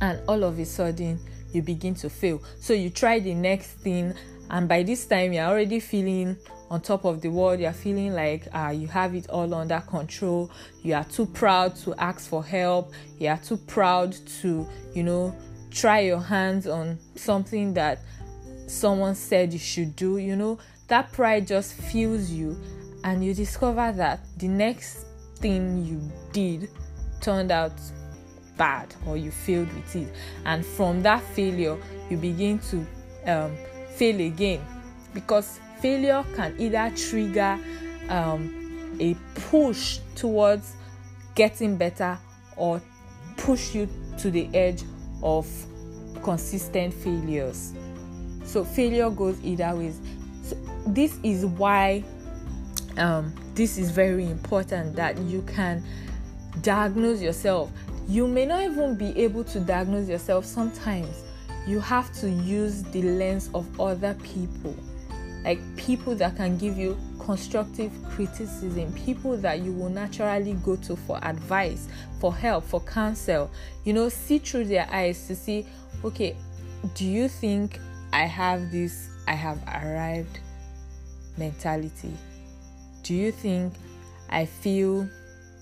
and 0.00 0.20
all 0.28 0.44
of 0.44 0.58
a 0.58 0.64
sudden 0.64 1.20
you 1.52 1.62
begin 1.62 1.94
to 1.96 2.10
fail. 2.10 2.42
So 2.60 2.72
you 2.72 2.90
try 2.90 3.18
the 3.20 3.34
next 3.34 3.72
thing, 3.72 4.14
and 4.50 4.68
by 4.68 4.82
this 4.82 5.06
time 5.06 5.32
you're 5.32 5.46
already 5.46 5.80
feeling 5.80 6.36
on 6.70 6.80
top 6.80 7.04
of 7.04 7.20
the 7.20 7.28
world. 7.28 7.60
You're 7.60 7.72
feeling 7.72 8.14
like 8.14 8.46
uh, 8.54 8.72
you 8.74 8.86
have 8.88 9.14
it 9.14 9.28
all 9.28 9.52
under 9.52 9.80
control. 9.80 10.50
You 10.82 10.94
are 10.94 11.04
too 11.04 11.26
proud 11.26 11.76
to 11.76 11.94
ask 11.96 12.30
for 12.30 12.44
help. 12.44 12.92
You 13.18 13.28
are 13.28 13.38
too 13.38 13.56
proud 13.56 14.12
to 14.40 14.66
you 14.94 15.02
know 15.02 15.34
try 15.70 16.00
your 16.00 16.20
hands 16.20 16.66
on 16.66 16.98
something 17.16 17.74
that 17.74 18.00
someone 18.66 19.14
said 19.14 19.52
you 19.52 19.58
should 19.58 19.96
do 19.96 20.18
you 20.18 20.36
know. 20.36 20.58
That 20.88 21.12
pride 21.12 21.46
just 21.46 21.74
fills 21.74 22.30
you 22.30 22.60
and 23.04 23.24
you 23.24 23.34
discover 23.34 23.92
that 23.92 24.20
the 24.38 24.48
next 24.48 25.06
thing 25.36 25.84
you 25.84 26.00
did 26.32 26.68
turned 27.20 27.50
out 27.50 27.72
bad 28.60 28.94
or 29.06 29.16
you 29.16 29.30
failed 29.30 29.72
with 29.72 29.96
it 29.96 30.14
and 30.44 30.66
from 30.66 31.02
that 31.02 31.22
failure 31.22 31.78
you 32.10 32.18
begin 32.18 32.58
to 32.58 32.86
um, 33.26 33.56
fail 33.94 34.20
again 34.20 34.60
because 35.14 35.58
failure 35.80 36.22
can 36.36 36.54
either 36.58 36.92
trigger 36.94 37.58
um, 38.10 38.96
a 39.00 39.14
push 39.48 40.00
towards 40.14 40.74
getting 41.34 41.78
better 41.78 42.18
or 42.56 42.82
push 43.38 43.74
you 43.74 43.88
to 44.18 44.30
the 44.30 44.54
edge 44.54 44.82
of 45.22 45.48
consistent 46.22 46.92
failures. 46.92 47.72
So 48.44 48.62
failure 48.64 49.08
goes 49.08 49.42
either 49.42 49.74
ways. 49.74 49.98
So 50.42 50.56
this 50.86 51.18
is 51.22 51.46
why 51.46 52.04
um, 52.98 53.32
this 53.54 53.78
is 53.78 53.90
very 53.90 54.26
important 54.26 54.96
that 54.96 55.16
you 55.18 55.42
can 55.42 55.82
diagnose 56.60 57.22
yourself. 57.22 57.70
You 58.10 58.26
may 58.26 58.44
not 58.44 58.62
even 58.62 58.96
be 58.96 59.16
able 59.16 59.44
to 59.44 59.60
diagnose 59.60 60.08
yourself 60.08 60.44
sometimes 60.44 61.22
you 61.64 61.78
have 61.78 62.12
to 62.14 62.28
use 62.28 62.82
the 62.82 63.02
lens 63.02 63.50
of 63.54 63.80
other 63.80 64.14
people 64.24 64.74
like 65.44 65.60
people 65.76 66.16
that 66.16 66.34
can 66.36 66.58
give 66.58 66.76
you 66.76 66.98
constructive 67.20 67.92
criticism, 68.10 68.92
people 68.94 69.36
that 69.36 69.60
you 69.60 69.72
will 69.72 69.88
naturally 69.88 70.54
go 70.54 70.76
to 70.76 70.96
for 70.96 71.18
advice, 71.22 71.88
for 72.18 72.34
help, 72.34 72.64
for 72.64 72.80
counsel. 72.80 73.50
You 73.84 73.92
know, 73.92 74.08
see 74.08 74.38
through 74.38 74.64
their 74.64 74.86
eyes 74.90 75.26
to 75.28 75.36
see, 75.36 75.66
okay, 76.04 76.36
do 76.94 77.06
you 77.06 77.28
think 77.28 77.78
I 78.12 78.24
have 78.24 78.70
this 78.70 79.08
I 79.28 79.34
have 79.34 79.62
arrived 79.68 80.40
mentality? 81.38 82.12
Do 83.02 83.14
you 83.14 83.32
think 83.32 83.72
I 84.28 84.44
feel 84.44 85.08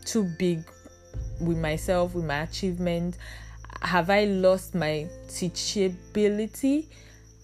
too 0.04 0.24
big 0.38 0.64
with 1.40 1.58
myself, 1.58 2.14
with 2.14 2.24
my 2.24 2.42
achievement? 2.42 3.16
have 3.82 4.10
I 4.10 4.24
lost 4.24 4.74
my 4.74 5.06
teachability? 5.28 6.86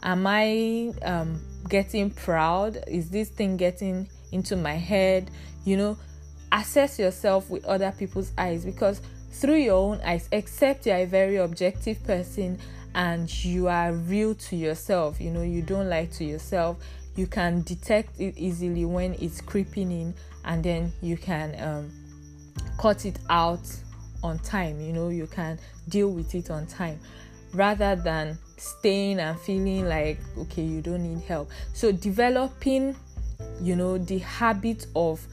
Am 0.03 0.27
I 0.27 0.93
um, 1.03 1.41
getting 1.69 2.11
proud? 2.11 2.79
Is 2.87 3.11
this 3.11 3.29
thing 3.29 3.57
getting 3.57 4.09
into 4.33 4.57
my 4.57 4.75
head? 4.75 5.31
You 5.65 5.77
know, 5.77 5.99
assess 6.53 6.99
yourself 6.99 7.51
with 7.51 7.65
other 7.65 7.93
people's 7.97 8.33
eyes 8.37 8.65
because 8.65 9.01
through 9.33 9.57
your 9.57 9.77
own 9.77 10.01
eyes, 10.03 10.29
except 10.33 10.87
you're 10.87 10.97
a 10.97 11.07
very 11.07 11.37
objective 11.37 12.03
person 12.05 12.59
and 12.95 13.33
you 13.45 13.69
are 13.69 13.93
real 13.93 14.35
to 14.35 14.57
yourself, 14.57 15.21
you 15.21 15.31
know, 15.31 15.43
you 15.43 15.63
don't 15.63 15.89
lie 15.89 16.07
to 16.07 16.25
yourself, 16.25 16.77
you 17.17 17.27
can 17.27 17.63
detect 17.63 18.21
it 18.21 18.37
easily 18.37 18.85
when 18.85 19.15
it's 19.15 19.41
creeping 19.41 19.91
in 19.91 20.15
and 20.45 20.63
then 20.63 20.93
you 21.01 21.17
can 21.17 21.57
um, 21.61 21.91
cut 22.79 23.05
it 23.05 23.19
out 23.31 23.61
on 24.25 24.39
time 24.41 24.81
you 24.81 24.93
know 24.93 25.11
you 25.11 25.27
can 25.27 25.59
deal 25.89 26.11
with 26.11 26.35
it 26.35 26.51
on 26.51 26.67
time 26.67 26.99
rather 27.53 27.95
than 27.95 28.37
staying 28.57 29.21
and 29.21 29.39
feeling 29.41 29.87
like 29.89 30.19
okay 30.39 30.63
you 30.63 30.81
don't 30.81 31.03
need 31.03 31.23
help. 31.25 31.51
So 31.73 31.93
developing 31.93 32.97
you 33.61 33.77
know 33.77 33.99
the 33.99 34.19
habit 34.19 34.87
of 34.95 35.25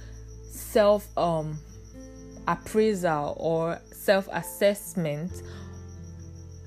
self 0.44 1.08
um 1.18 1.58
appraisal 2.48 3.36
or 3.38 3.80
self 3.92 4.28
assessment 4.32 5.32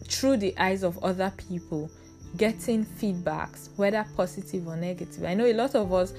through 0.05 0.37
the 0.37 0.57
eyes 0.59 0.83
of 0.83 1.03
other 1.03 1.33
people 1.49 1.91
getting 2.37 2.85
feedbacks 2.85 3.69
whether 3.77 4.05
positive 4.17 4.67
or 4.67 4.77
negative. 4.77 5.25
I 5.25 5.35
know 5.35 5.47
a 5.47 5.53
lot 5.55 5.75
of 5.75 5.93
us 5.93 6.15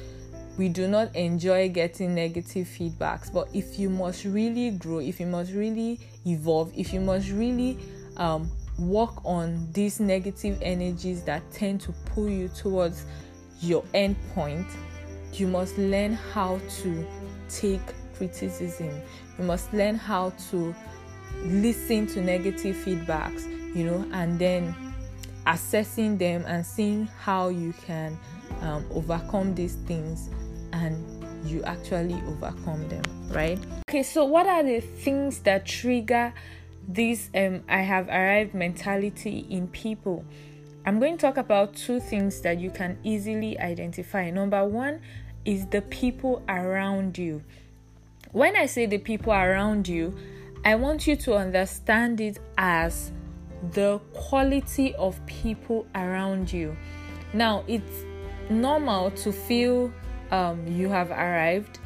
we 0.58 0.70
do 0.70 0.88
not 0.88 1.14
enjoy 1.16 1.70
getting 1.70 2.16
negative 2.16 2.68
feedbacks. 2.68 3.32
But 3.32 3.50
if 3.54 3.78
you 3.78 3.90
must 3.90 4.26
really 4.26 4.72
grow, 4.72 5.00
if 5.00 5.20
you 5.20 5.28
must 5.28 5.52
really 5.52 6.00
evolve, 6.26 6.72
if 6.76 6.94
you 6.94 7.02
must 7.02 7.30
really 7.30 7.78
um, 8.18 8.50
work 8.80 9.26
on 9.26 9.68
these 9.74 10.00
negative 10.00 10.58
energies 10.62 11.24
that 11.24 11.50
tend 11.52 11.82
to 11.82 11.92
pull 12.06 12.30
you 12.30 12.48
towards 12.50 13.06
your 13.62 13.84
end 13.94 14.16
point, 14.34 14.68
you 15.34 15.48
must 15.48 15.78
learn 15.78 16.14
how 16.14 16.60
to 16.82 17.06
take 17.50 17.82
criticism. 18.16 19.02
You 19.38 19.44
must 19.44 19.74
learn 19.74 19.96
how 19.96 20.32
to 20.52 20.74
listen 21.44 22.08
to 22.08 22.22
negative 22.22 22.78
feedbacks, 22.78 23.44
you 23.76 23.84
know, 23.86 24.06
and 24.14 24.40
then 24.40 24.74
assessing 25.48 26.18
them 26.18 26.46
and 26.48 26.66
seeing 26.66 27.08
how 27.20 27.50
you 27.50 27.74
can 27.86 28.18
um, 28.62 28.86
overcome 28.94 29.54
these 29.54 29.76
things 29.76 30.30
and 30.76 31.50
you 31.50 31.64
actually 31.64 32.22
overcome 32.28 32.88
them, 32.90 33.04
right? 33.30 33.60
Okay, 33.90 34.04
so 34.04 34.26
what 34.26 34.46
are 34.46 34.64
the 34.64 34.82
things 34.82 35.40
that 35.40 35.66
trigger 35.66 36.34
this 36.88 37.30
um, 37.34 37.64
I 37.70 37.80
have 37.82 38.10
arrived 38.10 38.54
mentality 38.54 39.46
in 39.50 39.68
people? 39.70 40.26
I'm 40.86 41.00
going 41.00 41.18
to 41.18 41.22
talk 41.22 41.38
about 41.38 41.76
two 41.76 42.00
things 42.00 42.42
that 42.42 42.60
you 42.60 42.70
can 42.70 42.98
easily 43.04 43.58
identify. 43.58 44.30
Number 44.30 44.64
one 44.66 45.02
is 45.46 45.66
the 45.68 45.82
people 45.82 46.44
around 46.50 47.18
you. 47.18 47.44
When 48.32 48.56
I 48.56 48.66
say 48.66 48.86
the 48.86 48.98
people 48.98 49.32
around 49.32 49.88
you, 49.88 50.16
I 50.66 50.76
want 50.76 51.08
you 51.08 51.16
to 51.16 51.36
understand 51.36 52.20
it 52.20 52.40
as 52.58 53.12
the 53.72 54.00
quality 54.14 54.94
of 54.96 55.24
people 55.26 55.88
around 55.96 56.52
you. 56.52 56.76
Now, 57.34 57.64
it's 57.68 58.04
normal 58.50 59.12
to 59.12 59.32
feel 59.32 59.92
um, 60.32 60.66
you 60.68 60.90
have 60.90 61.12
arrived 61.12 61.80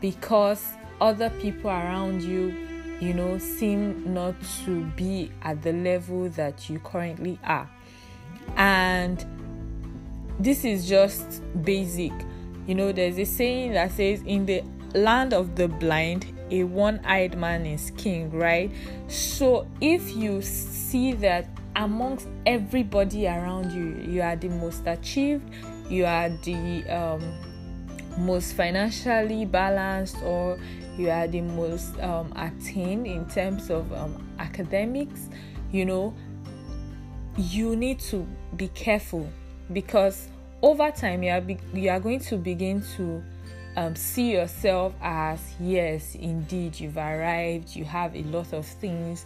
because 0.00 0.64
other 1.00 1.30
people 1.40 1.70
around 1.70 2.22
you, 2.22 2.66
you 3.00 3.14
know, 3.14 3.38
seem 3.38 4.12
not 4.12 4.34
to 4.64 4.84
be 4.96 5.30
at 5.42 5.62
the 5.62 5.72
level 5.72 6.28
that 6.30 6.68
you 6.68 6.78
currently 6.80 7.38
are. 7.44 7.68
And 8.56 9.24
this 10.38 10.64
is 10.64 10.88
just 10.88 11.42
basic. 11.62 12.12
You 12.66 12.74
know, 12.74 12.92
there's 12.92 13.18
a 13.18 13.24
saying 13.24 13.72
that 13.72 13.92
says, 13.92 14.22
in 14.26 14.46
the 14.46 14.62
land 14.94 15.32
of 15.32 15.56
the 15.56 15.68
blind, 15.68 16.26
a 16.50 16.64
one 16.64 17.00
eyed 17.04 17.36
man 17.36 17.66
is 17.66 17.92
king, 17.96 18.30
right? 18.30 18.70
So 19.08 19.66
if 19.80 20.14
you 20.16 20.42
see 20.42 21.12
that 21.14 21.46
amongst 21.76 22.26
everybody 22.46 23.26
around 23.26 23.72
you, 23.72 24.10
you 24.10 24.22
are 24.22 24.36
the 24.36 24.48
most 24.48 24.86
achieved, 24.86 25.48
you 25.88 26.04
are 26.04 26.28
the 26.28 26.84
um, 26.90 27.47
most 28.18 28.54
financially 28.54 29.44
balanced, 29.44 30.16
or 30.22 30.58
you 30.96 31.10
are 31.10 31.26
the 31.26 31.40
most 31.40 31.98
um, 32.00 32.32
attained 32.36 33.06
in 33.06 33.26
terms 33.28 33.70
of 33.70 33.92
um, 33.92 34.26
academics, 34.38 35.28
you 35.70 35.84
know, 35.84 36.14
you 37.36 37.76
need 37.76 38.00
to 38.00 38.26
be 38.56 38.68
careful 38.68 39.28
because 39.72 40.28
over 40.62 40.90
time 40.90 41.22
you 41.22 41.30
are, 41.30 41.40
be- 41.40 41.58
you 41.72 41.88
are 41.90 42.00
going 42.00 42.18
to 42.18 42.36
begin 42.36 42.82
to 42.96 43.22
um, 43.76 43.94
see 43.94 44.32
yourself 44.32 44.92
as 45.00 45.54
yes, 45.60 46.16
indeed, 46.16 46.78
you've 46.80 46.96
arrived, 46.96 47.76
you 47.76 47.84
have 47.84 48.16
a 48.16 48.22
lot 48.24 48.52
of 48.52 48.66
things, 48.66 49.24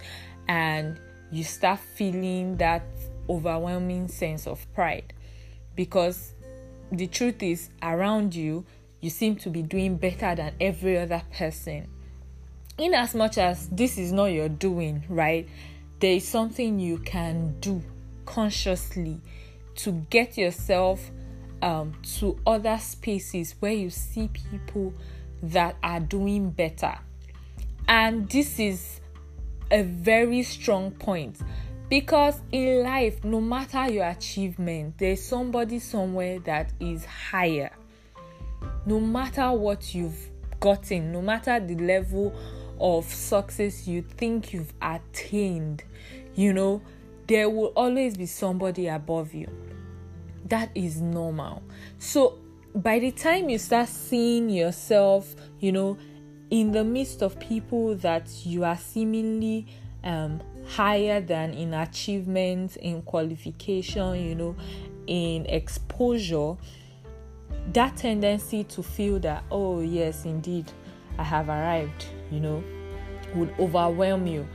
and 0.48 1.00
you 1.30 1.42
start 1.42 1.80
feeling 1.80 2.58
that 2.58 2.82
overwhelming 3.30 4.08
sense 4.08 4.46
of 4.46 4.66
pride 4.74 5.14
because 5.74 6.34
the 6.90 7.06
truth 7.06 7.42
is, 7.42 7.70
around 7.82 8.34
you, 8.34 8.66
you 9.02 9.10
seem 9.10 9.36
to 9.36 9.50
be 9.50 9.60
doing 9.60 9.96
better 9.96 10.34
than 10.34 10.54
every 10.58 10.96
other 10.96 11.20
person. 11.36 11.88
In 12.78 12.94
as 12.94 13.14
much 13.14 13.36
as 13.36 13.68
this 13.68 13.98
is 13.98 14.12
not 14.12 14.26
your 14.26 14.48
doing, 14.48 15.04
right? 15.08 15.46
There 16.00 16.12
is 16.12 16.26
something 16.26 16.80
you 16.80 16.98
can 16.98 17.58
do 17.60 17.82
consciously 18.24 19.20
to 19.76 19.92
get 20.08 20.38
yourself 20.38 21.10
um, 21.60 21.92
to 22.18 22.38
other 22.46 22.78
spaces 22.78 23.56
where 23.60 23.72
you 23.72 23.90
see 23.90 24.28
people 24.28 24.94
that 25.42 25.76
are 25.82 26.00
doing 26.00 26.50
better. 26.50 26.96
And 27.88 28.28
this 28.30 28.58
is 28.60 29.00
a 29.70 29.82
very 29.82 30.44
strong 30.44 30.92
point 30.92 31.38
because 31.88 32.40
in 32.52 32.84
life, 32.84 33.24
no 33.24 33.40
matter 33.40 33.90
your 33.90 34.06
achievement, 34.06 34.94
there's 34.98 35.22
somebody 35.22 35.78
somewhere 35.78 36.38
that 36.40 36.72
is 36.80 37.04
higher. 37.04 37.70
No 38.86 39.00
matter 39.00 39.52
what 39.52 39.94
you've 39.94 40.28
gotten, 40.60 41.12
no 41.12 41.22
matter 41.22 41.60
the 41.60 41.76
level 41.76 42.34
of 42.80 43.04
success 43.04 43.86
you 43.86 44.02
think 44.02 44.52
you've 44.52 44.72
attained, 44.82 45.84
you 46.34 46.52
know, 46.52 46.82
there 47.26 47.48
will 47.48 47.72
always 47.76 48.16
be 48.16 48.26
somebody 48.26 48.88
above 48.88 49.32
you 49.34 49.48
that 50.52 50.70
is 50.74 51.00
normal. 51.00 51.62
So 51.98 52.38
by 52.74 52.98
the 52.98 53.10
time 53.10 53.48
you 53.48 53.58
start 53.58 53.88
seeing 53.88 54.50
yourself, 54.50 55.34
you 55.60 55.72
know, 55.72 55.96
in 56.50 56.72
the 56.72 56.84
midst 56.84 57.22
of 57.22 57.38
people 57.40 57.94
that 57.96 58.28
you 58.44 58.64
are 58.64 58.76
seemingly 58.76 59.66
um, 60.04 60.42
higher 60.66 61.20
than 61.22 61.54
in 61.54 61.72
achievements, 61.72 62.76
in 62.76 63.00
qualification, 63.02 64.14
you 64.22 64.34
know, 64.34 64.56
in 65.06 65.46
exposure, 65.46 66.56
that 67.72 67.96
tendency 67.96 68.64
to 68.64 68.82
feel 68.82 69.18
that, 69.20 69.44
oh, 69.50 69.80
yes, 69.80 70.24
indeed, 70.24 70.70
I 71.18 71.22
have 71.22 71.48
arrived, 71.48 72.06
you 72.30 72.40
know, 72.40 72.62
would 73.34 73.54
overwhelm 73.58 74.26
you. 74.26 74.46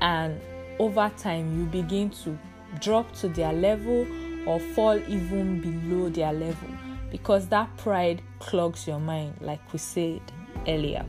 And 0.00 0.40
over 0.78 1.10
time, 1.16 1.58
you 1.58 1.66
begin 1.66 2.10
to 2.10 2.38
drop 2.80 3.12
to 3.16 3.28
their 3.28 3.52
level 3.52 4.06
or 4.46 4.58
fall 4.60 4.98
even 5.08 5.60
below 5.60 6.08
their 6.08 6.32
level 6.32 6.68
because 7.10 7.46
that 7.48 7.74
pride 7.76 8.20
clogs 8.40 8.86
your 8.86 8.98
mind, 8.98 9.34
like 9.40 9.72
we 9.72 9.78
said 9.78 10.20
earlier. 10.66 11.04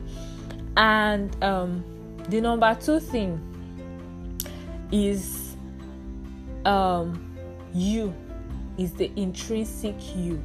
And 0.76 1.42
um, 1.42 1.84
the 2.28 2.40
number 2.40 2.76
two 2.80 3.00
thing 3.00 3.40
is 4.92 5.56
um, 6.64 7.36
you, 7.74 8.14
is 8.78 8.92
the 8.92 9.10
intrinsic 9.16 9.96
you, 10.14 10.42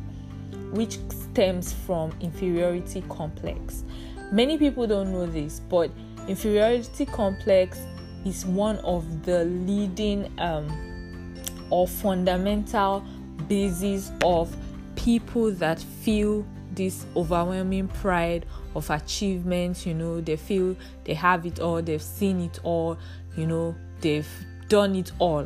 which 0.71 0.99
stems 1.09 1.73
from 1.73 2.11
inferiority 2.21 3.03
complex. 3.09 3.83
Many 4.31 4.57
people 4.57 4.87
don't 4.87 5.11
know 5.11 5.25
this, 5.25 5.59
but 5.59 5.91
inferiority 6.27 7.05
complex 7.05 7.79
is 8.25 8.45
one 8.45 8.77
of 8.79 9.23
the 9.23 9.45
leading 9.45 10.31
um, 10.39 11.35
or 11.69 11.87
fundamental 11.87 13.03
basis 13.47 14.11
of 14.23 14.55
people 14.95 15.51
that 15.51 15.79
feel 15.79 16.45
this 16.73 17.05
overwhelming 17.15 17.87
pride 17.87 18.45
of 18.75 18.89
achievement 18.89 19.85
you 19.85 19.93
know 19.93 20.21
they 20.21 20.37
feel 20.37 20.75
they 21.03 21.13
have 21.13 21.45
it 21.45 21.59
all 21.59 21.81
they've 21.81 22.01
seen 22.01 22.39
it 22.39 22.59
all 22.63 22.97
you 23.35 23.45
know 23.45 23.75
they've 23.99 24.29
done 24.69 24.95
it 24.95 25.11
all 25.19 25.45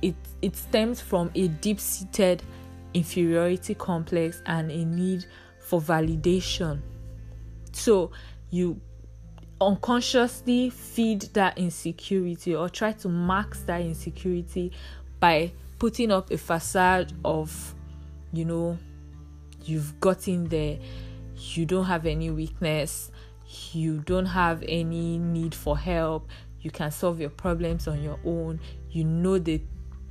it 0.00 0.14
it 0.40 0.56
stems 0.56 1.00
from 1.00 1.30
a 1.34 1.48
deep-seated 1.48 2.42
inferiority 2.94 3.74
complex 3.74 4.42
and 4.46 4.70
a 4.70 4.84
need 4.84 5.26
for 5.58 5.80
validation. 5.80 6.80
So 7.72 8.10
you 8.50 8.80
unconsciously 9.60 10.70
feed 10.70 11.22
that 11.34 11.58
insecurity 11.58 12.54
or 12.54 12.68
try 12.68 12.92
to 12.92 13.08
mask 13.08 13.66
that 13.66 13.80
insecurity 13.82 14.72
by 15.18 15.52
putting 15.78 16.10
up 16.10 16.30
a 16.30 16.38
facade 16.38 17.12
of, 17.24 17.74
you 18.32 18.44
know, 18.44 18.78
you've 19.64 20.00
gotten 20.00 20.48
there, 20.48 20.78
you 21.36 21.66
don't 21.66 21.84
have 21.84 22.06
any 22.06 22.30
weakness, 22.30 23.10
you 23.72 23.98
don't 24.00 24.26
have 24.26 24.64
any 24.66 25.18
need 25.18 25.54
for 25.54 25.76
help, 25.76 26.28
you 26.60 26.70
can 26.70 26.90
solve 26.90 27.20
your 27.20 27.30
problems 27.30 27.86
on 27.86 28.02
your 28.02 28.18
own, 28.24 28.60
you 28.90 29.04
know 29.04 29.38
the 29.38 29.60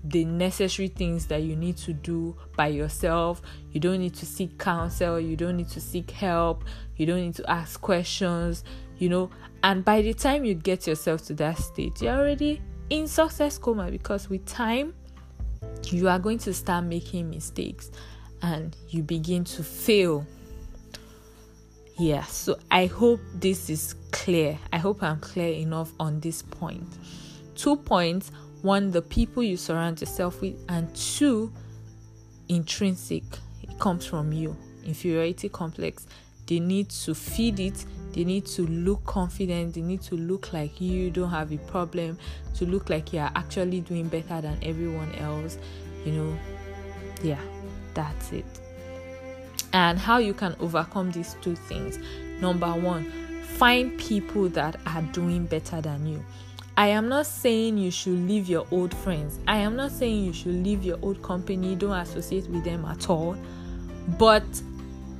the 0.03 0.25
necessary 0.25 0.87
things 0.87 1.25
that 1.27 1.43
you 1.43 1.55
need 1.55 1.77
to 1.77 1.93
do 1.93 2.35
by 2.55 2.67
yourself. 2.67 3.41
You 3.71 3.79
don't 3.79 3.99
need 3.99 4.15
to 4.15 4.25
seek 4.25 4.57
counsel, 4.57 5.19
you 5.19 5.35
don't 5.35 5.57
need 5.57 5.69
to 5.69 5.81
seek 5.81 6.11
help, 6.11 6.63
you 6.95 7.05
don't 7.05 7.21
need 7.21 7.35
to 7.35 7.49
ask 7.49 7.81
questions, 7.81 8.63
you 8.97 9.09
know. 9.09 9.29
And 9.63 9.83
by 9.83 10.01
the 10.01 10.13
time 10.13 10.45
you 10.45 10.53
get 10.53 10.87
yourself 10.87 11.25
to 11.27 11.33
that 11.35 11.57
state, 11.57 12.01
you're 12.01 12.17
already 12.17 12.61
in 12.89 13.07
success 13.07 13.57
coma 13.57 13.91
because 13.91 14.29
with 14.29 14.45
time 14.45 14.93
you 15.91 16.07
are 16.07 16.19
going 16.19 16.37
to 16.39 16.53
start 16.53 16.85
making 16.85 17.29
mistakes 17.29 17.91
and 18.41 18.75
you 18.89 19.03
begin 19.03 19.43
to 19.43 19.63
fail. 19.63 20.25
Yeah, 21.97 22.23
so 22.23 22.57
I 22.71 22.85
hope 22.85 23.19
this 23.35 23.69
is 23.69 23.95
clear. 24.11 24.57
I 24.71 24.77
hope 24.77 25.03
I'm 25.03 25.19
clear 25.19 25.53
enough 25.53 25.91
on 25.99 26.21
this 26.21 26.41
point. 26.41 26.87
Two 27.55 27.75
points 27.75 28.31
one, 28.61 28.91
the 28.91 29.01
people 29.01 29.43
you 29.43 29.57
surround 29.57 30.01
yourself 30.01 30.41
with, 30.41 30.55
and 30.69 30.93
two, 30.95 31.51
intrinsic. 32.47 33.23
It 33.63 33.79
comes 33.79 34.05
from 34.05 34.31
you. 34.33 34.55
Inferiority 34.83 35.49
complex. 35.49 36.07
They 36.47 36.59
need 36.59 36.89
to 36.89 37.13
feed 37.13 37.59
it 37.59 37.85
they 38.13 38.23
need 38.23 38.45
to 38.45 38.65
look 38.67 39.03
confident 39.05 39.75
they 39.75 39.81
need 39.81 40.01
to 40.01 40.15
look 40.15 40.51
like 40.53 40.81
you 40.81 41.11
don't 41.11 41.29
have 41.29 41.51
a 41.51 41.57
problem 41.57 42.17
to 42.55 42.65
look 42.65 42.89
like 42.89 43.13
you 43.13 43.19
are 43.19 43.31
actually 43.35 43.81
doing 43.81 44.07
better 44.07 44.41
than 44.41 44.57
everyone 44.63 45.13
else 45.15 45.57
you 46.05 46.11
know 46.11 46.37
yeah 47.21 47.41
that's 47.93 48.31
it 48.31 48.45
and 49.73 49.99
how 49.99 50.17
you 50.17 50.33
can 50.33 50.55
overcome 50.59 51.11
these 51.11 51.35
two 51.41 51.55
things 51.55 51.99
number 52.41 52.71
one 52.71 53.05
find 53.43 53.97
people 53.99 54.47
that 54.49 54.75
are 54.87 55.01
doing 55.13 55.45
better 55.45 55.81
than 55.81 56.05
you 56.05 56.23
I 56.79 56.87
am 56.87 57.09
not 57.09 57.25
saying 57.25 57.77
you 57.77 57.91
should 57.91 58.25
leave 58.25 58.47
your 58.47 58.65
old 58.71 58.95
friends. 58.95 59.37
I 59.45 59.57
am 59.57 59.75
not 59.75 59.91
saying 59.91 60.23
you 60.23 60.31
should 60.31 60.63
leave 60.63 60.81
your 60.85 60.97
old 61.01 61.21
company. 61.21 61.75
Don't 61.75 61.91
associate 61.91 62.47
with 62.47 62.63
them 62.63 62.85
at 62.85 63.09
all. 63.09 63.35
But 64.17 64.45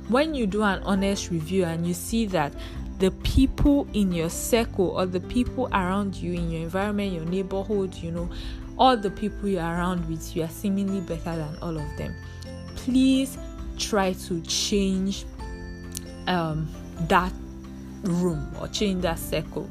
when 0.08 0.34
you 0.34 0.46
do 0.46 0.62
an 0.62 0.82
honest 0.84 1.30
review 1.30 1.64
and 1.64 1.86
you 1.86 1.92
see 1.92 2.24
that 2.28 2.54
the 2.98 3.10
people 3.10 3.86
in 3.92 4.10
your 4.10 4.30
circle 4.30 4.88
or 4.88 5.04
the 5.04 5.20
people 5.20 5.68
around 5.72 6.16
you 6.16 6.32
in 6.32 6.50
your 6.50 6.62
environment, 6.62 7.12
your 7.12 7.26
neighborhood, 7.26 7.94
you 7.94 8.10
know, 8.10 8.30
all 8.78 8.96
the 8.96 9.10
people 9.10 9.46
you're 9.46 9.60
around 9.60 10.08
with, 10.08 10.34
you 10.34 10.44
are 10.44 10.48
seemingly 10.48 11.02
better 11.02 11.36
than 11.36 11.58
all 11.60 11.76
of 11.76 11.96
them. 11.98 12.16
Please 12.74 13.36
try 13.76 14.14
to 14.14 14.40
change 14.44 15.26
um, 16.26 16.66
that 17.00 17.34
room 18.04 18.50
or 18.58 18.68
change 18.68 19.02
that 19.02 19.18
circle. 19.18 19.68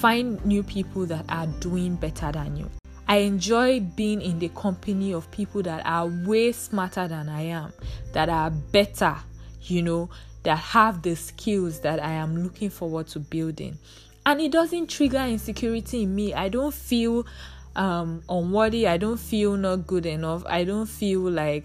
Find 0.00 0.44
new 0.44 0.62
people 0.62 1.06
that 1.06 1.24
are 1.28 1.48
doing 1.58 1.96
better 1.96 2.30
than 2.30 2.56
you. 2.56 2.70
I 3.08 3.16
enjoy 3.18 3.80
being 3.80 4.22
in 4.22 4.38
the 4.38 4.48
company 4.50 5.12
of 5.12 5.28
people 5.32 5.62
that 5.62 5.84
are 5.84 6.06
way 6.06 6.52
smarter 6.52 7.08
than 7.08 7.28
I 7.28 7.42
am, 7.42 7.72
that 8.12 8.28
are 8.28 8.50
better, 8.50 9.16
you 9.62 9.82
know, 9.82 10.08
that 10.44 10.58
have 10.58 11.02
the 11.02 11.16
skills 11.16 11.80
that 11.80 12.00
I 12.00 12.12
am 12.12 12.44
looking 12.44 12.70
forward 12.70 13.08
to 13.08 13.18
building. 13.18 13.76
And 14.24 14.40
it 14.40 14.52
doesn't 14.52 14.88
trigger 14.88 15.18
insecurity 15.18 16.04
in 16.04 16.14
me. 16.14 16.32
I 16.32 16.48
don't 16.48 16.72
feel 16.72 17.26
um, 17.74 18.22
unworthy. 18.28 18.86
I 18.86 18.98
don't 18.98 19.18
feel 19.18 19.56
not 19.56 19.86
good 19.86 20.06
enough. 20.06 20.44
I 20.46 20.62
don't 20.62 20.86
feel 20.86 21.28
like 21.30 21.64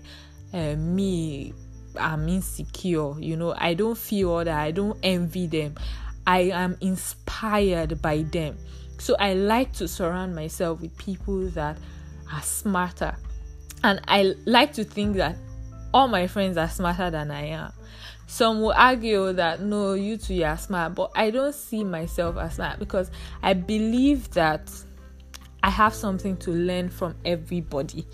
uh, 0.53 0.75
me, 0.75 1.53
I'm 1.99 2.27
insecure. 2.29 3.19
You 3.19 3.37
know, 3.37 3.53
I 3.55 3.73
don't 3.73 3.97
feel 3.97 4.37
that. 4.37 4.47
I 4.47 4.71
don't 4.71 4.97
envy 5.03 5.45
them. 5.45 5.75
I 6.25 6.41
am 6.51 6.77
inspired 6.81 8.01
by 8.01 8.23
them. 8.23 8.57
So 8.97 9.15
I 9.19 9.33
like 9.33 9.73
to 9.73 9.87
surround 9.87 10.35
myself 10.35 10.81
with 10.81 10.97
people 10.97 11.47
that 11.49 11.77
are 12.31 12.41
smarter. 12.41 13.15
And 13.83 13.99
I 14.07 14.33
like 14.45 14.73
to 14.73 14.83
think 14.83 15.17
that 15.17 15.35
all 15.93 16.07
my 16.07 16.27
friends 16.27 16.57
are 16.57 16.69
smarter 16.69 17.09
than 17.09 17.31
I 17.31 17.47
am. 17.47 17.73
Some 18.27 18.61
will 18.61 18.73
argue 18.73 19.33
that 19.33 19.61
no, 19.61 19.93
you 19.93 20.17
two 20.17 20.41
are 20.43 20.57
smart, 20.57 20.95
but 20.95 21.11
I 21.15 21.29
don't 21.29 21.53
see 21.53 21.83
myself 21.83 22.37
as 22.37 22.55
smart 22.55 22.79
because 22.79 23.11
I 23.43 23.53
believe 23.53 24.31
that 24.31 24.71
I 25.61 25.69
have 25.69 25.93
something 25.93 26.37
to 26.37 26.51
learn 26.51 26.89
from 26.89 27.15
everybody. 27.25 28.07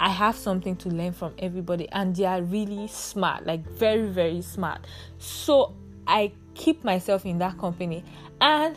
I 0.00 0.10
have 0.10 0.36
something 0.36 0.76
to 0.76 0.88
learn 0.88 1.12
from 1.12 1.34
everybody, 1.38 1.88
and 1.90 2.14
they 2.14 2.24
are 2.24 2.40
really 2.40 2.86
smart, 2.86 3.44
like 3.46 3.68
very, 3.68 4.06
very 4.06 4.42
smart. 4.42 4.86
So 5.18 5.74
I 6.06 6.32
keep 6.58 6.84
myself 6.84 7.24
in 7.24 7.38
that 7.38 7.56
company, 7.56 8.04
and 8.42 8.76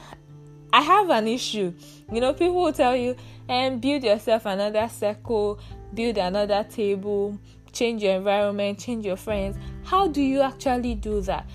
I 0.71 0.81
have 0.81 1.09
an 1.09 1.27
issue. 1.27 1.73
You 2.09 2.21
know, 2.21 2.31
people 2.31 2.55
will 2.63 2.71
tell 2.71 2.95
you, 2.95 3.17
and 3.49 3.81
build 3.81 4.03
yourself 4.05 4.45
another 4.45 4.87
circle, 4.87 5.59
build 5.93 6.17
another 6.17 6.63
table, 6.63 7.37
change 7.73 8.01
your 8.03 8.15
environment, 8.15 8.79
change 8.79 9.05
your 9.05 9.17
friends. 9.17 9.57
How 9.83 10.07
do 10.07 10.21
you 10.21 10.41
actually 10.41 10.95
do 10.95 11.19
that? 11.21 11.49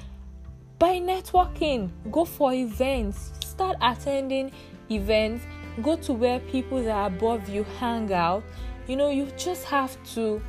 By 0.79 0.97
networking, 1.01 1.91
go 2.11 2.27
for 2.27 2.53
events, 2.53 3.33
start 3.41 3.79
attending 3.81 4.53
events, 4.91 5.47
go 5.83 5.97
to 5.97 6.12
where 6.12 6.41
people 6.41 6.83
that 6.83 6.91
are 6.95 7.07
above 7.07 7.49
you 7.49 7.65
hang 7.79 8.12
out. 8.12 8.43
You 8.87 8.97
know, 8.97 9.09
you 9.09 9.27
just 9.39 9.65
have 9.65 9.97
to 10.15 10.43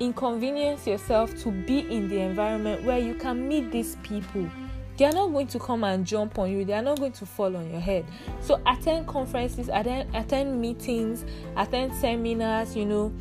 inconvenience 0.00 0.86
yourself 0.86 1.34
to 1.42 1.50
be 1.50 1.78
in 1.80 2.08
the 2.08 2.20
environment 2.20 2.84
where 2.84 2.98
you 2.98 3.14
can 3.14 3.48
meet 3.48 3.70
these 3.70 3.96
people. 4.02 4.50
They 4.96 5.04
are 5.04 5.12
not 5.12 5.32
going 5.32 5.48
to 5.48 5.58
come 5.58 5.82
and 5.84 6.06
jump 6.06 6.38
on 6.38 6.50
you, 6.50 6.64
they 6.64 6.72
are 6.72 6.82
not 6.82 6.98
going 6.98 7.12
to 7.12 7.26
fall 7.26 7.56
on 7.56 7.70
your 7.70 7.80
head. 7.80 8.06
So, 8.40 8.60
attend 8.66 9.06
conferences, 9.06 9.68
attend, 9.72 10.14
attend 10.14 10.60
meetings, 10.60 11.24
attend 11.56 11.94
seminars, 11.94 12.76
you 12.76 12.86
know, 12.86 13.12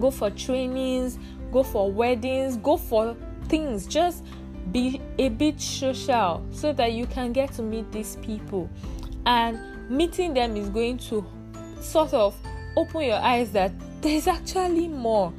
go 0.00 0.10
for 0.10 0.30
trainings, 0.30 1.18
go 1.52 1.62
for 1.62 1.90
weddings, 1.90 2.56
go 2.56 2.76
for 2.76 3.16
things. 3.48 3.86
Just 3.86 4.24
be 4.72 5.00
a 5.18 5.28
bit 5.28 5.60
social 5.60 6.44
so 6.50 6.72
that 6.72 6.92
you 6.92 7.06
can 7.06 7.32
get 7.32 7.52
to 7.52 7.62
meet 7.62 7.90
these 7.92 8.16
people. 8.16 8.68
And 9.24 9.58
meeting 9.88 10.34
them 10.34 10.56
is 10.56 10.68
going 10.68 10.98
to 10.98 11.24
sort 11.80 12.12
of 12.14 12.34
open 12.76 13.02
your 13.02 13.18
eyes 13.18 13.52
that 13.52 13.72
there's 14.02 14.26
actually 14.26 14.88
more. 14.88 15.32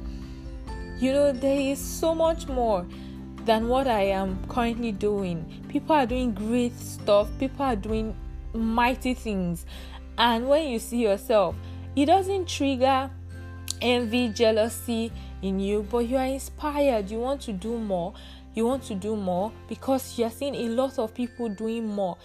You 0.98 1.12
know, 1.12 1.32
there 1.32 1.60
is 1.60 1.78
so 1.78 2.14
much 2.14 2.48
more 2.48 2.86
than 3.48 3.66
what 3.66 3.88
I 3.88 4.02
am 4.02 4.38
currently 4.46 4.92
doing. 4.92 5.64
People 5.68 5.96
are 5.96 6.04
doing 6.04 6.34
great 6.34 6.78
stuff, 6.78 7.28
people 7.38 7.64
are 7.64 7.76
doing 7.76 8.14
mighty 8.52 9.14
things. 9.14 9.64
And 10.18 10.46
when 10.46 10.68
you 10.68 10.78
see 10.78 10.98
yourself, 10.98 11.56
it 11.96 12.06
doesn't 12.06 12.46
trigger 12.46 13.10
envy, 13.80 14.28
jealousy 14.28 15.10
in 15.40 15.60
you, 15.60 15.86
but 15.90 16.06
you 16.06 16.18
are 16.18 16.26
inspired. 16.26 17.10
You 17.10 17.20
want 17.20 17.40
to 17.42 17.54
do 17.54 17.78
more. 17.78 18.12
You 18.52 18.66
want 18.66 18.82
to 18.84 18.94
do 18.94 19.16
more 19.16 19.50
because 19.66 20.18
you're 20.18 20.30
seeing 20.30 20.54
a 20.54 20.68
lot 20.68 20.98
of 20.98 21.14
people 21.14 21.48
doing 21.48 21.86
more. 21.86 22.18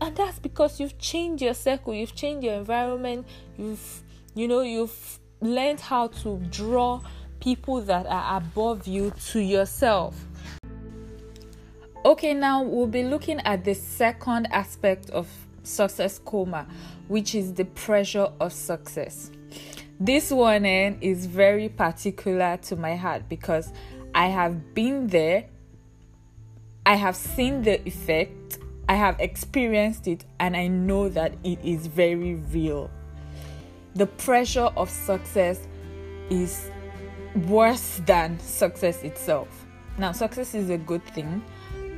And 0.00 0.16
that's 0.16 0.38
because 0.38 0.80
you've 0.80 0.96
changed 0.98 1.42
your 1.42 1.54
circle, 1.54 1.92
you've 1.92 2.14
changed 2.14 2.44
your 2.44 2.54
environment, 2.54 3.26
you've 3.58 4.02
you 4.34 4.48
know, 4.48 4.60
you've 4.60 5.18
learned 5.42 5.80
how 5.80 6.06
to 6.06 6.38
draw 6.50 7.02
people 7.54 7.80
that 7.80 8.04
are 8.06 8.36
above 8.36 8.86
you 8.86 9.10
to 9.30 9.40
yourself. 9.40 10.14
Okay, 12.04 12.34
now 12.34 12.62
we'll 12.62 12.86
be 12.86 13.02
looking 13.02 13.40
at 13.40 13.64
the 13.64 13.74
second 13.74 14.48
aspect 14.52 15.08
of 15.08 15.26
success 15.62 16.20
coma, 16.22 16.66
which 17.08 17.34
is 17.34 17.54
the 17.54 17.64
pressure 17.64 18.28
of 18.38 18.52
success. 18.52 19.30
This 19.98 20.30
one 20.30 20.66
eh, 20.66 20.92
is 21.00 21.24
very 21.24 21.70
particular 21.70 22.58
to 22.64 22.76
my 22.76 22.96
heart 22.96 23.30
because 23.30 23.72
I 24.14 24.26
have 24.26 24.74
been 24.74 25.06
there, 25.06 25.46
I 26.84 26.96
have 26.96 27.16
seen 27.16 27.62
the 27.62 27.80
effect, 27.88 28.58
I 28.90 28.94
have 28.94 29.18
experienced 29.20 30.06
it, 30.06 30.26
and 30.38 30.54
I 30.54 30.66
know 30.66 31.08
that 31.08 31.32
it 31.44 31.60
is 31.64 31.86
very 31.86 32.34
real. 32.34 32.90
The 33.94 34.06
pressure 34.06 34.70
of 34.76 34.90
success 34.90 35.66
is 36.28 36.70
worse 37.34 38.00
than 38.06 38.38
success 38.40 39.02
itself. 39.02 39.66
Now, 39.98 40.12
success 40.12 40.54
is 40.54 40.70
a 40.70 40.78
good 40.78 41.04
thing, 41.04 41.44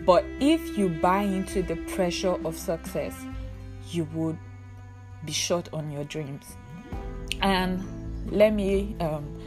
but 0.06 0.24
if 0.40 0.76
you 0.78 0.88
buy 0.88 1.22
into 1.22 1.62
the 1.62 1.76
pressure 1.94 2.36
of 2.46 2.56
success, 2.56 3.14
you 3.90 4.04
would 4.14 4.38
be 5.24 5.32
short 5.32 5.68
on 5.72 5.90
your 5.90 6.04
dreams 6.04 6.56
and 7.42 7.82
let 8.30 8.52
me 8.52 8.96
um, 9.00 9.38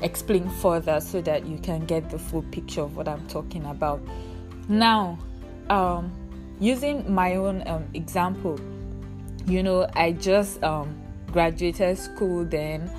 explain 0.00 0.48
further 0.48 1.00
so 1.00 1.20
that 1.22 1.46
you 1.46 1.58
can 1.58 1.84
get 1.86 2.10
the 2.10 2.18
full 2.18 2.42
picture 2.42 2.82
of 2.82 2.96
what 2.96 3.08
I'm 3.08 3.26
talking 3.28 3.64
about. 3.66 4.00
Now, 4.68 5.18
um, 5.70 6.12
using 6.60 7.12
my 7.12 7.36
own 7.36 7.66
um, 7.66 7.86
example, 7.94 8.58
you 9.46 9.62
know, 9.62 9.88
I 9.94 10.12
just 10.12 10.62
um, 10.62 11.00
graduated 11.30 11.98
school 11.98 12.44
then, 12.44 12.90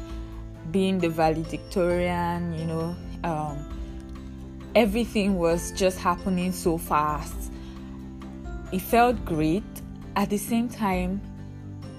being 0.73 0.99
the 0.99 1.07
valedictorian, 1.07 2.53
you 2.59 2.65
know, 2.65 2.95
um, 3.23 4.69
everything 4.75 5.38
was 5.38 5.71
just 5.71 5.99
happening 5.99 6.51
so 6.51 6.77
fast. 6.77 7.51
It 8.73 8.81
felt 8.81 9.23
great. 9.23 9.63
At 10.15 10.29
the 10.29 10.38
same 10.38 10.67
time, 10.67 11.21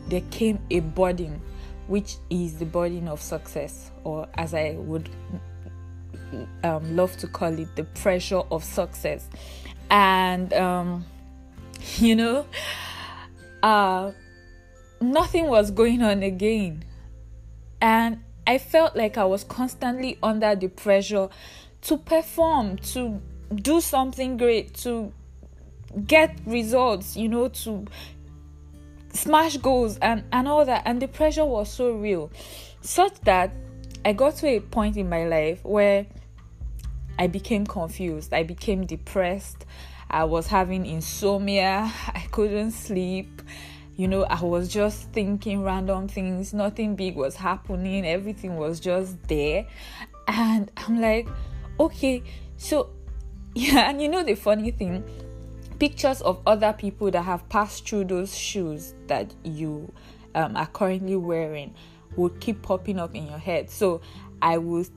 there 0.08 0.22
came 0.30 0.58
a 0.70 0.80
burden 0.80 1.40
which 1.86 2.16
is 2.30 2.58
the 2.58 2.64
burden 2.64 3.08
of 3.08 3.20
success, 3.20 3.90
or 4.04 4.26
as 4.34 4.54
I 4.54 4.72
would 4.78 5.08
um, 6.62 6.96
love 6.96 7.16
to 7.18 7.26
call 7.26 7.58
it, 7.58 7.76
the 7.76 7.84
pressure 7.84 8.42
of 8.50 8.64
success. 8.64 9.28
And, 9.90 10.52
um, 10.54 11.04
you 11.98 12.16
know, 12.16 12.46
uh, 13.62 14.12
nothing 15.00 15.46
was 15.46 15.70
going 15.70 16.02
on 16.02 16.22
again. 16.22 16.84
And 17.80 18.22
I 18.46 18.58
felt 18.58 18.94
like 18.96 19.16
I 19.16 19.24
was 19.24 19.44
constantly 19.44 20.18
under 20.22 20.54
the 20.54 20.68
pressure 20.68 21.28
to 21.82 21.96
perform, 21.98 22.78
to 22.78 23.20
do 23.54 23.80
something 23.80 24.36
great, 24.36 24.74
to 24.74 25.12
get 26.06 26.38
results, 26.46 27.16
you 27.16 27.28
know, 27.28 27.48
to 27.48 27.86
smash 29.12 29.56
goals 29.58 29.98
and 29.98 30.24
and 30.32 30.48
all 30.48 30.64
that. 30.64 30.82
And 30.84 31.00
the 31.00 31.08
pressure 31.08 31.44
was 31.44 31.70
so 31.70 31.92
real. 31.92 32.30
Such 32.80 33.20
that 33.22 33.52
i 34.04 34.12
got 34.12 34.36
to 34.36 34.46
a 34.46 34.60
point 34.60 34.98
in 34.98 35.08
my 35.08 35.24
life 35.26 35.64
where 35.64 36.06
i 37.18 37.26
became 37.26 37.66
confused. 37.66 38.34
I 38.34 38.42
became 38.42 38.84
depressed. 38.86 39.64
I 40.10 40.24
was 40.24 40.46
having 40.46 40.84
insomnia. 40.84 41.90
I 42.08 42.26
couldn't 42.30 42.72
sleep 42.72 43.42
you 43.96 44.08
know 44.08 44.24
i 44.24 44.42
was 44.42 44.68
just 44.68 45.10
thinking 45.12 45.62
random 45.62 46.08
things. 46.08 46.52
Nothing 46.52 46.96
big 46.96 47.16
was 47.16 47.36
happening. 47.36 48.06
Everything 48.06 48.56
was 48.56 48.80
just 48.80 49.22
there. 49.28 49.66
And 50.26 50.70
i'm 50.76 51.00
like 51.00 51.28
okay 51.78 52.22
so 52.56 52.90
yeah 53.54 53.90
and 53.90 54.00
you 54.00 54.08
know 54.08 54.22
the 54.22 54.34
funny 54.34 54.70
thing? 54.70 55.04
Pictures 55.78 56.20
of 56.22 56.40
other 56.46 56.72
people 56.72 57.10
that 57.10 57.22
have 57.22 57.48
passed 57.48 57.88
through 57.88 58.04
those 58.04 58.36
shoes 58.36 58.94
that 59.08 59.34
you 59.42 59.92
um, 60.34 60.56
are 60.56 60.66
currently 60.66 61.16
wearing 61.16 61.74
would 62.16 62.40
keep 62.40 62.62
popping 62.62 62.98
up 62.98 63.14
in 63.14 63.26
your 63.26 63.38
head. 63.38 63.68
So 63.70 64.00
I 64.40 64.58
would 64.58 64.88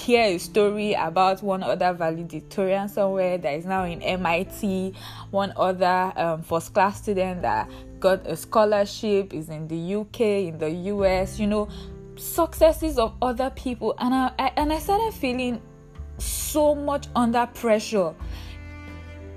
hear 0.00 0.22
a 0.22 0.38
story 0.38 0.94
about 0.94 1.42
one 1.42 1.62
other 1.62 1.92
valedictorian 1.92 2.88
somewhere 2.88 3.38
that 3.38 3.54
is 3.54 3.66
now 3.66 3.84
in 3.84 4.02
MIT, 4.02 4.94
one 5.30 5.52
other 5.56 6.12
um, 6.16 6.42
first 6.42 6.72
class 6.72 7.02
student 7.02 7.42
that 7.42 7.70
got 8.00 8.26
a 8.26 8.36
scholarship, 8.36 9.34
is 9.34 9.48
in 9.48 9.68
the 9.68 9.94
UK, 9.96 10.20
in 10.20 10.58
the 10.58 10.70
US, 10.70 11.38
you 11.38 11.46
know, 11.46 11.68
successes 12.16 12.98
of 12.98 13.14
other 13.20 13.50
people. 13.50 13.94
And 13.98 14.14
I, 14.14 14.32
I 14.38 14.52
and 14.56 14.72
I 14.72 14.78
started 14.78 15.12
feeling 15.14 15.60
so 16.18 16.74
much 16.74 17.06
under 17.14 17.46
pressure 17.46 18.14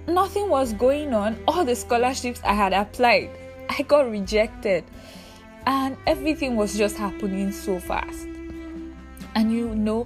nothing 0.07 0.49
was 0.49 0.73
going 0.73 1.13
on. 1.13 1.39
All 1.47 1.63
the 1.63 1.75
scholarships 1.75 2.41
I 2.43 2.53
had 2.53 2.73
applied, 2.73 3.29
I 3.69 3.81
got 3.83 4.09
rejected. 4.09 4.83
And 5.65 5.97
everything 6.05 6.55
was 6.55 6.77
just 6.77 6.97
happening 6.97 7.51
so 7.51 7.79
fast. 7.79 8.27
And 9.35 9.51
you 9.51 9.73
know, 9.73 10.05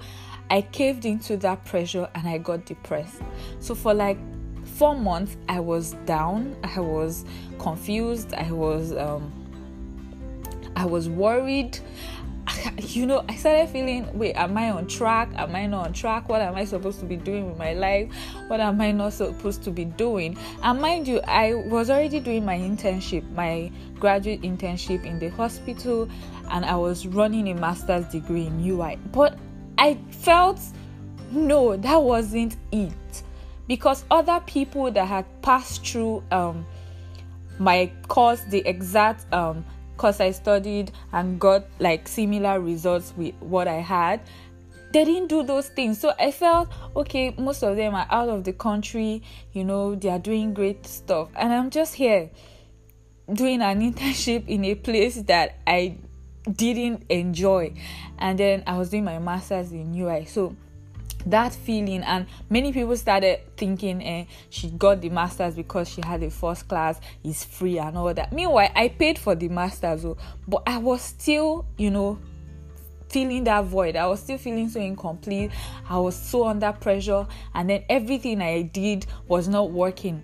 I 0.50 0.62
caved 0.62 1.06
into 1.06 1.38
that 1.38 1.66
pressure 1.66 2.10
and 2.16 2.28
I 2.28 2.38
got 2.38 2.66
depressed. 2.66 3.22
So 3.60 3.76
for 3.76 3.94
like 3.94 4.18
four 4.78 4.96
months, 4.96 5.36
I 5.50 5.60
was 5.60 5.94
down, 6.06 6.56
I 6.64 6.80
was 6.80 7.26
confused, 7.60 8.34
I 8.34 8.52
was 8.52 8.94
um, 8.94 9.32
I 10.76 10.86
was 10.86 11.10
worried. 11.10 11.80
You 12.80 13.06
know, 13.06 13.24
I 13.28 13.36
started 13.36 13.70
feeling, 13.70 14.08
wait, 14.18 14.34
am 14.34 14.58
I 14.58 14.72
on 14.72 14.88
track? 14.88 15.30
Am 15.36 15.56
I 15.56 15.68
not 15.68 15.88
on 15.88 15.94
track? 15.94 16.30
What 16.30 16.42
am 16.42 16.56
I 16.56 16.64
supposed 16.64 17.00
to 17.02 17.06
be 17.06 17.18
doing 17.18 17.50
with 17.50 17.58
my 17.58 17.74
life? 17.74 18.12
What 18.48 18.60
am 18.60 18.80
I 18.82 18.92
not 18.92 19.14
supposed 19.14 19.64
to 19.64 19.72
be 19.72 19.86
doing? 19.86 20.38
And 20.64 20.82
mind 20.82 21.08
you, 21.08 21.20
I 21.22 21.54
was 21.54 21.90
already 21.90 22.20
doing 22.20 22.46
my 22.46 22.58
internship, 22.58 23.30
my 23.32 23.72
graduate 24.00 24.42
internship 24.42 25.06
in 25.06 25.20
the 25.20 25.30
hospital, 25.30 26.10
and 26.50 26.66
I 26.66 26.76
was 26.76 27.06
running 27.06 27.50
a 27.50 27.56
master's 27.56 28.06
degree 28.06 28.48
in 28.48 28.66
UI. 28.66 28.98
But 29.12 29.38
I 29.78 29.96
felt 30.12 30.60
no, 31.32 31.76
that 31.76 32.02
wasn't 32.02 32.56
it. 32.72 32.94
Because 33.68 34.06
other 34.10 34.42
people 34.46 34.92
that 34.92 35.06
had 35.06 35.26
passed 35.42 35.86
through 35.86 36.24
um, 36.32 36.66
my 37.60 37.92
course, 38.08 38.42
the 38.50 38.60
exact 38.66 39.32
um, 39.34 39.66
course 39.98 40.22
I 40.22 40.32
studied 40.32 40.92
and 41.12 41.40
got 41.40 41.66
like 41.80 42.08
similar 42.08 42.62
results 42.62 43.14
with 43.18 43.36
what 43.40 43.68
I 43.68 43.82
had, 43.82 44.22
they 44.94 45.04
didn't 45.04 45.28
do 45.28 45.44
those 45.44 45.68
things. 45.68 46.00
So 46.00 46.14
I 46.18 46.32
felt 46.32 46.70
okay, 46.96 47.36
most 47.38 47.62
of 47.62 47.76
them 47.76 47.94
are 47.94 48.08
out 48.10 48.30
of 48.30 48.46
the 48.46 48.54
country, 48.54 49.22
you 49.52 49.66
know, 49.66 49.96
they 49.96 50.10
are 50.10 50.20
doing 50.20 50.54
great 50.54 50.86
stuff. 50.86 51.30
And 51.36 51.52
I'm 51.52 51.70
just 51.70 51.96
here 51.96 52.30
doing 53.32 53.62
an 53.62 53.82
internship 53.94 54.48
in 54.48 54.64
a 54.64 54.76
place 54.76 55.16
that 55.24 55.58
I 55.68 55.98
didn't 56.56 57.04
enjoy. 57.10 57.74
And 58.18 58.38
then 58.38 58.64
I 58.68 58.78
was 58.78 58.90
doing 58.90 59.04
my 59.04 59.20
master's 59.20 59.72
in 59.72 59.94
UI. 59.94 60.26
So 60.26 60.56
that 61.26 61.54
feeling 61.54 62.04
and 62.04 62.26
many 62.50 62.72
people 62.72 62.96
started 62.96 63.40
thinking 63.58 64.02
eh, 64.02 64.26
she 64.50 64.70
got 64.70 65.02
the 65.02 65.10
masters 65.10 65.56
because 65.56 65.90
she 65.90 66.02
had 66.02 66.24
a 66.24 66.30
first 66.30 66.68
class 66.68 67.02
is 67.24 67.44
free 67.44 67.80
and 67.80 67.98
all 67.98 68.14
that. 68.14 68.32
Meanwhile 68.32 68.70
i 68.76 68.88
paid 68.88 69.20
for 69.20 69.36
the 69.36 69.50
masters 69.50 70.06
oh, 70.06 70.16
but 70.48 70.64
i 70.66 70.78
was 70.78 71.02
still 71.02 71.66
you 71.78 71.92
know 71.92 72.20
feeling 73.10 73.44
that 73.46 73.66
void. 73.66 73.96
I 73.96 74.08
was 74.08 74.22
still 74.22 74.38
feeling 74.38 74.70
so 74.70 74.80
incomplete. 74.80 75.52
I 75.90 75.98
was 75.98 76.16
so 76.16 76.48
under 76.48 76.72
pressure. 76.74 77.26
And 77.54 77.70
then 77.70 77.84
everything 77.90 78.42
i 78.42 78.62
did 78.62 79.06
was 79.28 79.48
not 79.48 79.72
working. 79.72 80.24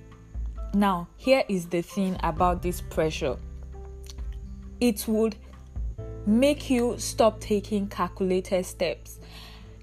Now 0.73 1.07
here 1.17 1.43
is 1.47 1.67
the 1.67 1.81
thing 1.81 2.17
about 2.23 2.61
this 2.61 2.81
pressure. 2.81 3.37
It 4.79 5.05
would 5.07 5.35
make 6.25 6.69
you 6.69 6.95
stop 6.97 7.39
taking 7.39 7.87
calculated 7.87 8.65
steps. 8.65 9.19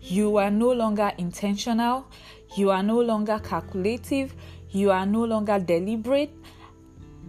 You 0.00 0.38
are 0.38 0.50
no 0.50 0.72
longer 0.72 1.12
intentional, 1.18 2.06
you 2.56 2.70
are 2.70 2.82
no 2.82 3.00
longer 3.00 3.38
calculative, 3.38 4.34
you 4.70 4.90
are 4.90 5.06
no 5.06 5.24
longer 5.24 5.58
deliberate 5.58 6.32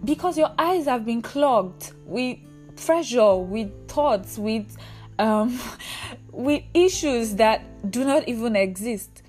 because 0.04 0.38
your 0.38 0.52
eyes 0.58 0.86
have 0.86 1.04
been 1.04 1.22
clogged 1.22 1.92
with 2.06 2.38
pressure, 2.76 3.36
with 3.36 3.88
thoughts, 3.88 4.38
with 4.38 4.76
um, 5.18 5.58
with 6.32 6.62
issues 6.74 7.36
that 7.36 7.90
do 7.90 8.04
not 8.04 8.26
even 8.28 8.56
exist. 8.56 9.22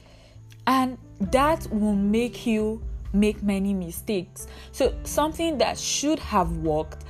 And 0.65 0.98
that 1.19 1.67
will 1.72 1.96
make 1.96 2.46
you 2.46 2.82
make 3.12 3.43
many 3.43 3.74
mistakes. 3.74 4.48
So, 4.72 4.96
something 5.04 5.58
that 5.60 5.78
should 5.78 6.19
have 6.19 6.58
worked 6.58 7.04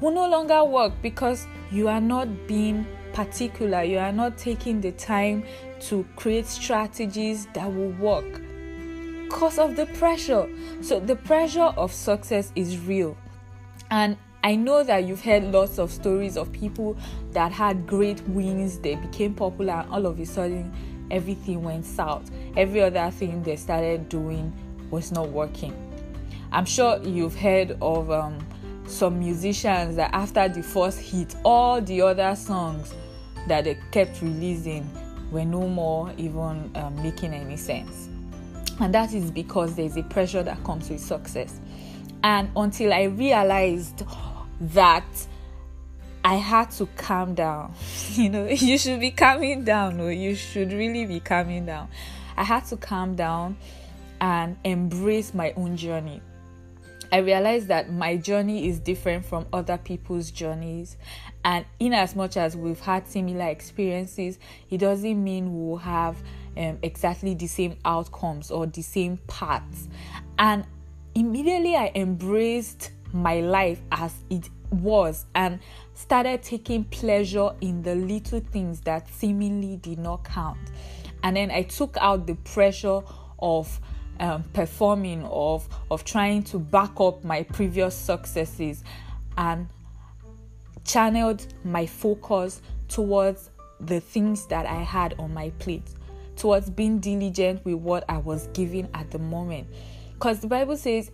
will 0.00 0.12
no 0.12 0.28
longer 0.28 0.64
work 0.64 0.92
because 1.02 1.46
you 1.70 1.88
are 1.88 2.00
not 2.00 2.28
being 2.46 2.86
particular, 3.12 3.82
you 3.82 3.98
are 3.98 4.12
not 4.12 4.36
taking 4.36 4.80
the 4.80 4.92
time 4.92 5.44
to 5.80 6.06
create 6.16 6.46
strategies 6.46 7.46
that 7.54 7.72
will 7.72 7.92
work 7.92 8.42
because 9.24 9.58
of 9.58 9.76
the 9.76 9.86
pressure. 9.98 10.48
So, 10.82 11.00
the 11.00 11.16
pressure 11.16 11.72
of 11.76 11.92
success 11.92 12.52
is 12.54 12.78
real, 12.78 13.16
and 13.90 14.16
I 14.44 14.54
know 14.54 14.84
that 14.84 15.04
you've 15.04 15.22
heard 15.22 15.42
lots 15.44 15.78
of 15.78 15.90
stories 15.90 16.36
of 16.36 16.52
people 16.52 16.96
that 17.32 17.50
had 17.50 17.86
great 17.86 18.20
wins, 18.28 18.78
they 18.78 18.94
became 18.94 19.34
popular, 19.34 19.72
and 19.72 19.90
all 19.90 20.06
of 20.06 20.20
a 20.20 20.24
sudden 20.24 20.72
everything 21.10 21.64
went 21.64 21.84
south. 21.84 22.30
Every 22.56 22.80
other 22.82 23.10
thing 23.10 23.42
they 23.42 23.56
started 23.56 24.08
doing 24.08 24.52
was 24.90 25.10
not 25.10 25.30
working. 25.30 25.74
I'm 26.52 26.64
sure 26.64 27.02
you've 27.02 27.34
heard 27.34 27.76
of 27.82 28.10
um, 28.10 28.38
some 28.86 29.18
musicians 29.18 29.96
that 29.96 30.10
after 30.12 30.48
the 30.48 30.62
first 30.62 31.00
hit, 31.00 31.34
all 31.44 31.80
the 31.80 32.02
other 32.02 32.34
songs 32.36 32.94
that 33.48 33.64
they 33.64 33.78
kept 33.90 34.20
releasing 34.22 34.88
were 35.30 35.44
no 35.44 35.68
more 35.68 36.12
even 36.16 36.70
um, 36.74 37.02
making 37.02 37.34
any 37.34 37.56
sense. 37.56 38.08
And 38.80 38.94
that 38.94 39.12
is 39.14 39.30
because 39.30 39.74
there's 39.74 39.96
a 39.96 40.02
pressure 40.02 40.42
that 40.42 40.62
comes 40.64 40.90
with 40.90 41.00
success. 41.00 41.60
And 42.22 42.50
until 42.56 42.92
I 42.92 43.04
realized 43.04 44.02
that 44.60 45.26
I 46.24 46.34
had 46.34 46.70
to 46.72 46.86
calm 46.96 47.34
down, 47.34 47.74
you 48.12 48.28
know, 48.28 48.46
you 48.50 48.78
should 48.78 49.00
be 49.00 49.10
calming 49.10 49.64
down, 49.64 50.00
or 50.00 50.12
you 50.12 50.34
should 50.34 50.72
really 50.72 51.06
be 51.06 51.20
calming 51.20 51.66
down. 51.66 51.88
I 52.36 52.44
had 52.44 52.66
to 52.66 52.76
calm 52.76 53.16
down 53.16 53.56
and 54.20 54.56
embrace 54.64 55.34
my 55.34 55.52
own 55.56 55.76
journey 55.76 56.20
I 57.12 57.18
realized 57.18 57.68
that 57.68 57.92
my 57.92 58.16
journey 58.16 58.68
is 58.68 58.80
different 58.80 59.24
from 59.24 59.46
other 59.52 59.78
people's 59.78 60.30
journeys. 60.30 60.96
And 61.44 61.64
in 61.78 61.92
as 61.92 62.16
much 62.16 62.36
as 62.36 62.56
we've 62.56 62.80
had 62.80 63.06
similar 63.06 63.46
experiences, 63.46 64.38
it 64.70 64.78
doesn't 64.78 65.22
mean 65.22 65.54
we'll 65.54 65.78
have 65.78 66.16
um, 66.56 66.78
exactly 66.82 67.34
the 67.34 67.46
same 67.46 67.76
outcomes 67.84 68.50
or 68.50 68.66
the 68.66 68.82
same 68.82 69.18
paths. 69.28 69.88
And 70.38 70.66
immediately 71.14 71.76
I 71.76 71.92
embraced 71.94 72.90
my 73.12 73.40
life 73.40 73.80
as 73.92 74.12
it 74.30 74.50
was 74.70 75.26
and 75.34 75.60
started 75.94 76.42
taking 76.42 76.84
pleasure 76.84 77.50
in 77.60 77.82
the 77.82 77.94
little 77.94 78.40
things 78.40 78.80
that 78.80 79.08
seemingly 79.08 79.76
did 79.76 79.98
not 79.98 80.24
count. 80.24 80.58
And 81.22 81.36
then 81.36 81.50
I 81.50 81.62
took 81.62 81.96
out 82.00 82.26
the 82.26 82.34
pressure 82.34 83.02
of 83.38 83.80
um, 84.20 84.44
performing 84.52 85.24
of 85.24 85.68
of 85.90 86.04
trying 86.04 86.42
to 86.44 86.58
back 86.58 87.00
up 87.00 87.24
my 87.24 87.42
previous 87.42 87.94
successes 87.94 88.82
and 89.36 89.68
channeled 90.84 91.46
my 91.64 91.86
focus 91.86 92.62
towards 92.88 93.50
the 93.80 94.00
things 94.00 94.46
that 94.46 94.66
I 94.66 94.82
had 94.82 95.14
on 95.18 95.34
my 95.34 95.50
plate 95.58 95.90
towards 96.36 96.70
being 96.70 96.98
diligent 97.00 97.64
with 97.64 97.76
what 97.76 98.04
I 98.08 98.18
was 98.18 98.46
given 98.48 98.88
at 98.94 99.10
the 99.10 99.18
moment. 99.18 99.66
Because 100.12 100.40
the 100.40 100.46
Bible 100.46 100.76
says 100.76 101.10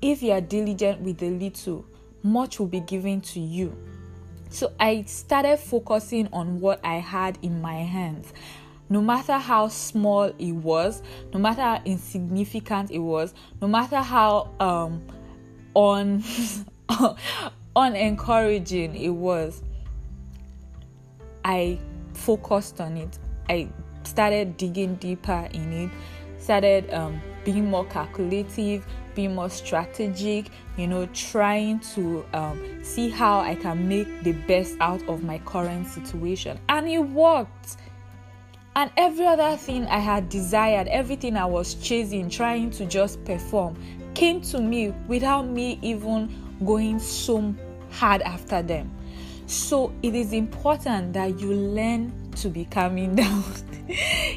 if 0.00 0.22
you 0.22 0.32
are 0.32 0.40
diligent 0.40 1.00
with 1.00 1.18
the 1.18 1.30
little 1.30 1.84
much 2.22 2.58
will 2.58 2.66
be 2.66 2.80
given 2.80 3.20
to 3.20 3.40
you. 3.40 3.76
So 4.50 4.72
I 4.78 5.04
started 5.04 5.58
focusing 5.58 6.28
on 6.32 6.60
what 6.60 6.80
I 6.84 6.96
had 6.96 7.38
in 7.42 7.62
my 7.62 7.76
hands 7.76 8.32
no 8.92 9.00
matter 9.00 9.38
how 9.38 9.68
small 9.68 10.24
it 10.38 10.52
was, 10.52 11.02
no 11.32 11.40
matter 11.40 11.62
how 11.62 11.80
insignificant 11.86 12.90
it 12.90 12.98
was, 12.98 13.32
no 13.62 13.66
matter 13.66 13.96
how 13.96 14.50
um 14.60 15.02
un 15.74 16.22
unencouraging 17.74 18.94
it 19.00 19.08
was, 19.08 19.62
I 21.42 21.78
focused 22.12 22.82
on 22.82 22.98
it. 22.98 23.18
I 23.48 23.70
started 24.04 24.58
digging 24.58 24.96
deeper 24.96 25.48
in 25.54 25.72
it, 25.72 25.90
started 26.38 26.92
um, 26.92 27.18
being 27.46 27.70
more 27.70 27.86
calculative, 27.86 28.84
being 29.14 29.34
more 29.34 29.48
strategic, 29.48 30.50
you 30.76 30.86
know, 30.86 31.06
trying 31.14 31.80
to 31.94 32.26
um, 32.34 32.84
see 32.84 33.08
how 33.08 33.40
I 33.40 33.54
can 33.54 33.88
make 33.88 34.22
the 34.22 34.32
best 34.32 34.76
out 34.80 35.02
of 35.08 35.24
my 35.24 35.38
current 35.38 35.86
situation. 35.86 36.60
And 36.68 36.86
it 36.88 36.98
worked. 36.98 37.78
And 38.74 38.90
every 38.96 39.26
other 39.26 39.56
thing 39.56 39.86
I 39.86 39.98
had 39.98 40.28
desired, 40.28 40.88
everything 40.88 41.36
I 41.36 41.44
was 41.44 41.74
chasing, 41.74 42.30
trying 42.30 42.70
to 42.72 42.86
just 42.86 43.22
perform, 43.24 43.76
came 44.14 44.40
to 44.42 44.60
me 44.60 44.94
without 45.08 45.46
me 45.46 45.78
even 45.82 46.34
going 46.64 46.98
so 46.98 47.54
hard 47.90 48.22
after 48.22 48.62
them. 48.62 48.90
So 49.46 49.92
it 50.02 50.14
is 50.14 50.32
important 50.32 51.12
that 51.12 51.38
you 51.38 51.52
learn 51.52 52.12
to 52.36 52.48
be 52.48 52.64
calming 52.64 53.14
down. 53.16 53.44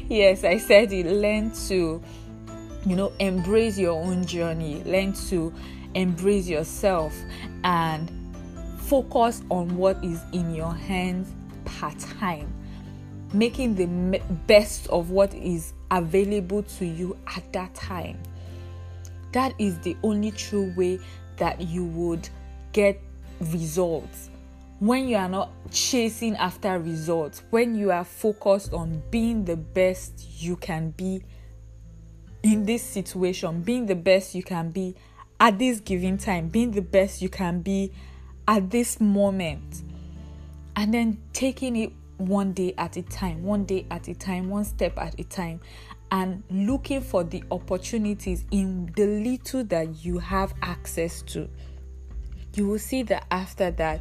yes, 0.08 0.44
I 0.44 0.58
said 0.58 0.92
it. 0.92 1.06
Learn 1.06 1.50
to, 1.68 2.02
you 2.84 2.96
know, 2.96 3.12
embrace 3.18 3.78
your 3.78 3.98
own 3.98 4.26
journey. 4.26 4.82
Learn 4.84 5.14
to 5.28 5.52
embrace 5.94 6.46
yourself 6.46 7.16
and 7.64 8.12
focus 8.80 9.42
on 9.50 9.74
what 9.78 10.04
is 10.04 10.20
in 10.32 10.54
your 10.54 10.74
hands 10.74 11.32
part 11.64 11.98
time 11.98 12.52
making 13.32 13.74
the 13.74 13.86
best 14.46 14.86
of 14.88 15.10
what 15.10 15.34
is 15.34 15.72
available 15.90 16.62
to 16.62 16.86
you 16.86 17.16
at 17.36 17.52
that 17.52 17.74
time. 17.74 18.18
That 19.32 19.54
is 19.58 19.78
the 19.80 19.96
only 20.02 20.30
true 20.30 20.72
way 20.76 20.98
that 21.36 21.60
you 21.60 21.84
would 21.84 22.28
get 22.72 23.00
results. 23.40 24.30
when 24.78 25.08
you 25.08 25.16
are 25.16 25.28
not 25.28 25.50
chasing 25.70 26.36
after 26.36 26.78
results, 26.78 27.42
when 27.50 27.74
you 27.74 27.90
are 27.90 28.04
focused 28.04 28.72
on 28.72 29.02
being 29.10 29.44
the 29.44 29.56
best 29.56 30.26
you 30.38 30.56
can 30.56 30.90
be 30.90 31.22
in 32.42 32.66
this 32.66 32.82
situation, 32.82 33.62
being 33.62 33.86
the 33.86 33.94
best 33.94 34.34
you 34.34 34.42
can 34.42 34.70
be 34.70 34.94
at 35.40 35.58
this 35.58 35.80
given 35.80 36.18
time, 36.18 36.48
being 36.48 36.72
the 36.72 36.82
best 36.82 37.22
you 37.22 37.28
can 37.28 37.60
be 37.60 37.90
at 38.46 38.70
this 38.70 39.00
moment, 39.00 39.82
and 40.76 40.92
then 40.92 41.18
taking 41.32 41.76
it 41.76 41.92
one 42.18 42.52
day 42.52 42.74
at 42.78 42.96
a 42.96 43.02
time, 43.02 43.42
one 43.42 43.64
day 43.64 43.86
at 43.90 44.08
a 44.08 44.14
time, 44.14 44.48
one 44.48 44.64
step 44.64 44.98
at 44.98 45.18
a 45.18 45.24
time, 45.24 45.60
and 46.10 46.42
looking 46.50 47.00
for 47.00 47.24
the 47.24 47.42
opportunities 47.50 48.44
in 48.50 48.90
the 48.96 49.06
little 49.06 49.64
that 49.64 50.04
you 50.04 50.18
have 50.18 50.54
access 50.62 51.22
to. 51.22 51.48
You 52.54 52.68
will 52.68 52.78
see 52.78 53.02
that 53.04 53.26
after 53.30 53.70
that, 53.72 54.00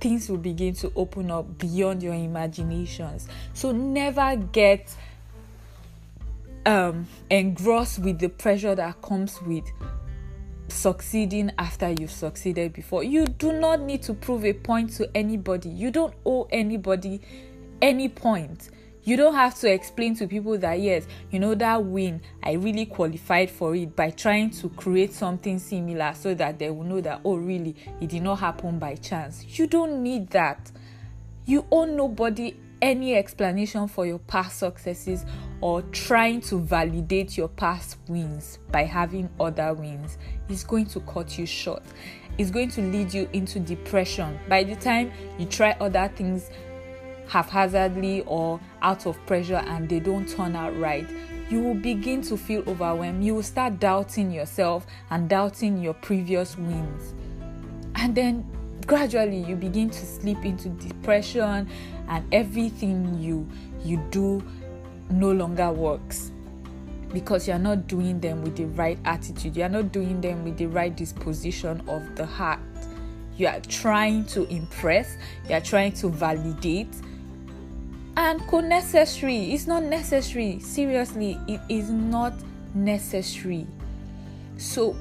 things 0.00 0.28
will 0.28 0.36
begin 0.36 0.74
to 0.74 0.92
open 0.96 1.30
up 1.30 1.58
beyond 1.58 2.02
your 2.02 2.14
imaginations. 2.14 3.28
So 3.54 3.72
never 3.72 4.36
get 4.36 4.94
um, 6.66 7.06
engrossed 7.30 8.00
with 8.00 8.18
the 8.18 8.28
pressure 8.28 8.74
that 8.74 9.00
comes 9.00 9.40
with 9.42 9.64
succeeding 10.68 11.50
after 11.58 11.90
you've 11.90 12.10
succeeded 12.10 12.72
before. 12.72 13.04
You 13.04 13.26
do 13.26 13.52
not 13.52 13.80
need 13.80 14.02
to 14.02 14.14
prove 14.14 14.44
a 14.44 14.52
point 14.52 14.92
to 14.94 15.08
anybody. 15.14 15.68
You 15.68 15.90
don't 15.90 16.14
owe 16.24 16.48
anybody 16.50 17.20
any 17.82 18.08
point. 18.08 18.70
You 19.02 19.18
don't 19.18 19.34
have 19.34 19.54
to 19.60 19.70
explain 19.70 20.16
to 20.16 20.26
people 20.26 20.56
that, 20.58 20.80
yes, 20.80 21.06
you 21.30 21.38
know, 21.38 21.54
that 21.56 21.84
win, 21.84 22.22
I 22.42 22.52
really 22.52 22.86
qualified 22.86 23.50
for 23.50 23.74
it 23.74 23.94
by 23.94 24.08
trying 24.10 24.48
to 24.52 24.70
create 24.70 25.12
something 25.12 25.58
similar 25.58 26.14
so 26.14 26.32
that 26.32 26.58
they 26.58 26.70
will 26.70 26.84
know 26.84 27.02
that, 27.02 27.20
oh, 27.22 27.36
really, 27.36 27.76
it 28.00 28.08
did 28.08 28.22
not 28.22 28.36
happen 28.36 28.78
by 28.78 28.94
chance. 28.94 29.58
You 29.58 29.66
don't 29.66 30.02
need 30.02 30.30
that. 30.30 30.72
You 31.44 31.66
owe 31.70 31.84
nobody 31.84 32.56
any 32.80 33.14
explanation 33.14 33.88
for 33.88 34.06
your 34.06 34.20
past 34.20 34.58
successes 34.58 35.26
or 35.64 35.80
trying 35.92 36.42
to 36.42 36.58
validate 36.58 37.38
your 37.38 37.48
past 37.48 37.96
wins 38.06 38.58
by 38.70 38.84
having 38.84 39.30
other 39.40 39.72
wins 39.72 40.18
is 40.50 40.62
going 40.62 40.84
to 40.84 41.00
cut 41.00 41.38
you 41.38 41.46
short. 41.46 41.82
It's 42.36 42.50
going 42.50 42.68
to 42.72 42.82
lead 42.82 43.14
you 43.14 43.26
into 43.32 43.60
depression. 43.60 44.38
By 44.46 44.64
the 44.64 44.76
time 44.76 45.10
you 45.38 45.46
try 45.46 45.74
other 45.80 46.12
things 46.14 46.50
haphazardly 47.28 48.20
or 48.26 48.60
out 48.82 49.06
of 49.06 49.16
pressure 49.24 49.64
and 49.66 49.88
they 49.88 50.00
don't 50.00 50.28
turn 50.28 50.54
out 50.54 50.78
right, 50.78 51.08
you 51.48 51.62
will 51.62 51.76
begin 51.76 52.20
to 52.24 52.36
feel 52.36 52.62
overwhelmed. 52.68 53.24
You 53.24 53.36
will 53.36 53.42
start 53.42 53.80
doubting 53.80 54.30
yourself 54.30 54.86
and 55.08 55.30
doubting 55.30 55.78
your 55.80 55.94
previous 55.94 56.58
wins. 56.58 57.14
And 57.94 58.14
then 58.14 58.46
gradually 58.86 59.38
you 59.38 59.56
begin 59.56 59.88
to 59.88 60.04
slip 60.04 60.44
into 60.44 60.68
depression 60.68 61.70
and 62.08 62.34
everything 62.34 63.18
you 63.18 63.48
you 63.82 63.96
do 64.10 64.42
no 65.10 65.32
longer 65.32 65.70
works 65.70 66.30
because 67.12 67.46
you're 67.46 67.58
not 67.58 67.86
doing 67.86 68.20
them 68.20 68.42
with 68.42 68.56
the 68.56 68.64
right 68.64 68.98
attitude. 69.04 69.56
You're 69.56 69.68
not 69.68 69.92
doing 69.92 70.20
them 70.20 70.44
with 70.44 70.56
the 70.56 70.66
right 70.66 70.94
disposition 70.94 71.82
of 71.88 72.16
the 72.16 72.26
heart. 72.26 72.60
You 73.36 73.46
are 73.46 73.60
trying 73.60 74.24
to 74.26 74.44
impress. 74.48 75.16
You 75.48 75.56
are 75.56 75.60
trying 75.60 75.92
to 75.94 76.08
validate. 76.08 76.94
And 78.16 78.40
co 78.46 78.60
necessary. 78.60 79.52
It's 79.52 79.66
not 79.66 79.84
necessary. 79.84 80.58
Seriously 80.60 81.38
it 81.48 81.60
is 81.68 81.90
not 81.90 82.34
necessary. 82.74 83.66
So 84.56 84.96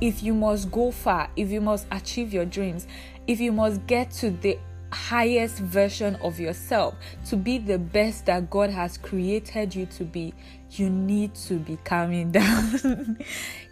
if 0.00 0.22
you 0.22 0.34
must 0.34 0.70
go 0.70 0.90
far 0.90 1.30
if 1.36 1.50
you 1.50 1.60
must 1.60 1.86
achieve 1.92 2.32
your 2.32 2.44
dreams 2.44 2.86
if 3.26 3.40
you 3.40 3.52
must 3.52 3.86
get 3.86 4.10
to 4.10 4.30
the 4.30 4.58
highest 4.92 5.58
version 5.58 6.16
of 6.16 6.40
yourself, 6.40 6.94
to 7.26 7.36
be 7.36 7.58
the 7.58 7.78
best 7.78 8.26
that 8.26 8.50
God 8.50 8.70
has 8.70 8.98
created 8.98 9.74
you 9.74 9.86
to 9.86 10.04
be, 10.04 10.34
you 10.70 10.90
need 10.90 11.34
to 11.46 11.54
be 11.58 11.78
calming 11.84 12.30
down. 12.32 13.18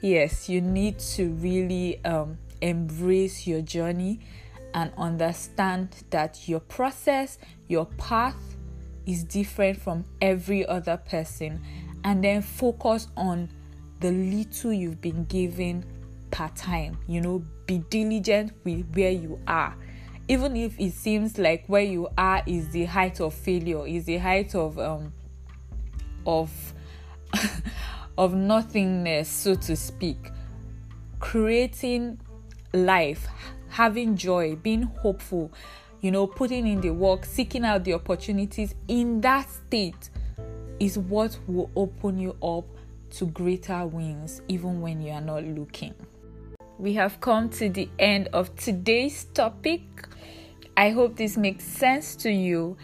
yes, 0.01 0.49
you 0.49 0.61
need 0.61 0.99
to 1.01 1.31
really 1.35 2.05
um, 2.05 2.39
embrace 2.61 3.47
your 3.47 3.63
journey 3.63 4.21
and 4.75 4.93
understand 4.97 5.89
that 6.11 6.49
your 6.49 6.61
process, 6.61 7.39
your 7.69 7.87
path 7.87 8.37
is 9.07 9.25
different 9.25 9.81
from 9.81 10.05
every 10.21 10.67
other 10.67 10.97
person, 10.97 11.61
and 12.05 12.23
then 12.23 12.43
focus 12.43 13.09
on 13.17 13.49
the 14.01 14.11
little 14.11 14.73
you've 14.73 15.01
been 15.01 15.25
given 15.25 15.85
per 16.31 16.49
time. 16.49 16.99
You 17.09 17.21
know, 17.21 17.45
be 17.67 17.79
diligent 17.91 18.53
with 18.65 18.87
where 18.95 19.11
you 19.11 19.41
are 19.49 19.75
even 20.29 20.57
if 20.57 20.79
it 20.79 20.93
seems 20.93 21.39
like 21.39 21.65
where 21.67 21.83
you 21.83 22.09
are 22.17 22.43
is 22.47 22.69
the 22.71 22.85
height 22.85 23.21
of 23.21 23.35
failure 23.35 23.87
is 23.87 24.05
the 24.05 24.19
height 24.19 24.55
of 24.55 24.79
um 24.79 25.13
of 26.27 26.51
of 28.19 28.35
nothingness 28.35 29.29
so 29.29 29.55
to 29.55 29.77
speak 29.77 30.31
creating 31.21 32.21
life 32.73 33.27
having 33.69 34.17
joy 34.17 34.55
being 34.57 34.83
hopeful 34.83 35.51
you 36.01 36.11
know 36.11 36.27
putting 36.27 36.67
in 36.67 36.81
the 36.81 36.91
work 36.91 37.25
seeking 37.25 37.65
out 37.65 37.85
the 37.85 37.93
opportunities 37.93 38.75
in 38.89 39.21
that 39.21 39.49
state 39.49 40.11
is 40.81 40.99
what 40.99 41.39
will 41.47 41.71
open 41.75 42.19
you 42.19 42.37
up 42.43 42.65
to 43.11 43.27
greater 43.27 43.87
wins 43.87 44.43
even 44.49 44.81
when 44.81 45.01
you 45.01 45.13
are 45.13 45.21
not 45.21 45.45
looking. 45.45 45.95
We 46.79 46.95
have 46.95 47.21
come 47.21 47.49
to 47.51 47.69
the 47.69 47.89
end 47.99 48.29
of 48.33 48.55
today's 48.57 49.25
topic 49.25 49.83
I 50.79 50.91
hope 50.91 51.17
this 51.17 51.37
makes 51.37 51.65
sense 51.65 52.15
to 52.17 52.31
you. 52.31 52.77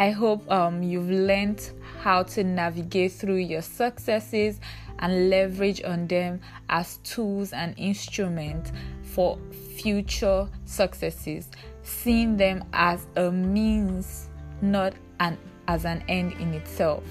I 0.00 0.12
hope 0.12 0.50
um, 0.50 0.82
you've 0.82 1.10
learned 1.10 1.70
how 2.00 2.22
to 2.22 2.42
navigate 2.42 3.12
through 3.12 3.36
your 3.36 3.60
successes 3.60 4.58
and 5.00 5.28
leverage 5.28 5.84
on 5.84 6.06
them 6.06 6.40
as 6.70 6.96
tools 7.04 7.52
and 7.52 7.74
instruments 7.76 8.72
for 9.02 9.38
future 9.76 10.48
successes, 10.64 11.50
seeing 11.82 12.38
them 12.38 12.64
as 12.72 13.06
a 13.16 13.30
means, 13.30 14.30
not 14.62 14.94
an 15.20 15.36
as 15.68 15.84
an 15.84 16.02
end 16.08 16.32
in 16.40 16.54
itself. 16.54 17.04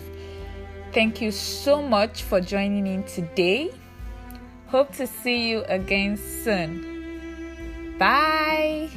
Thank 0.94 1.22
you 1.22 1.30
so 1.30 1.80
much 1.80 2.24
for 2.24 2.42
joining 2.42 2.88
in 2.88 3.04
today. 3.04 3.70
Hope 4.66 4.92
to 4.94 5.06
see 5.06 5.50
you 5.50 5.64
again 5.66 6.18
soon. 6.18 7.96
Bye. 8.00 8.90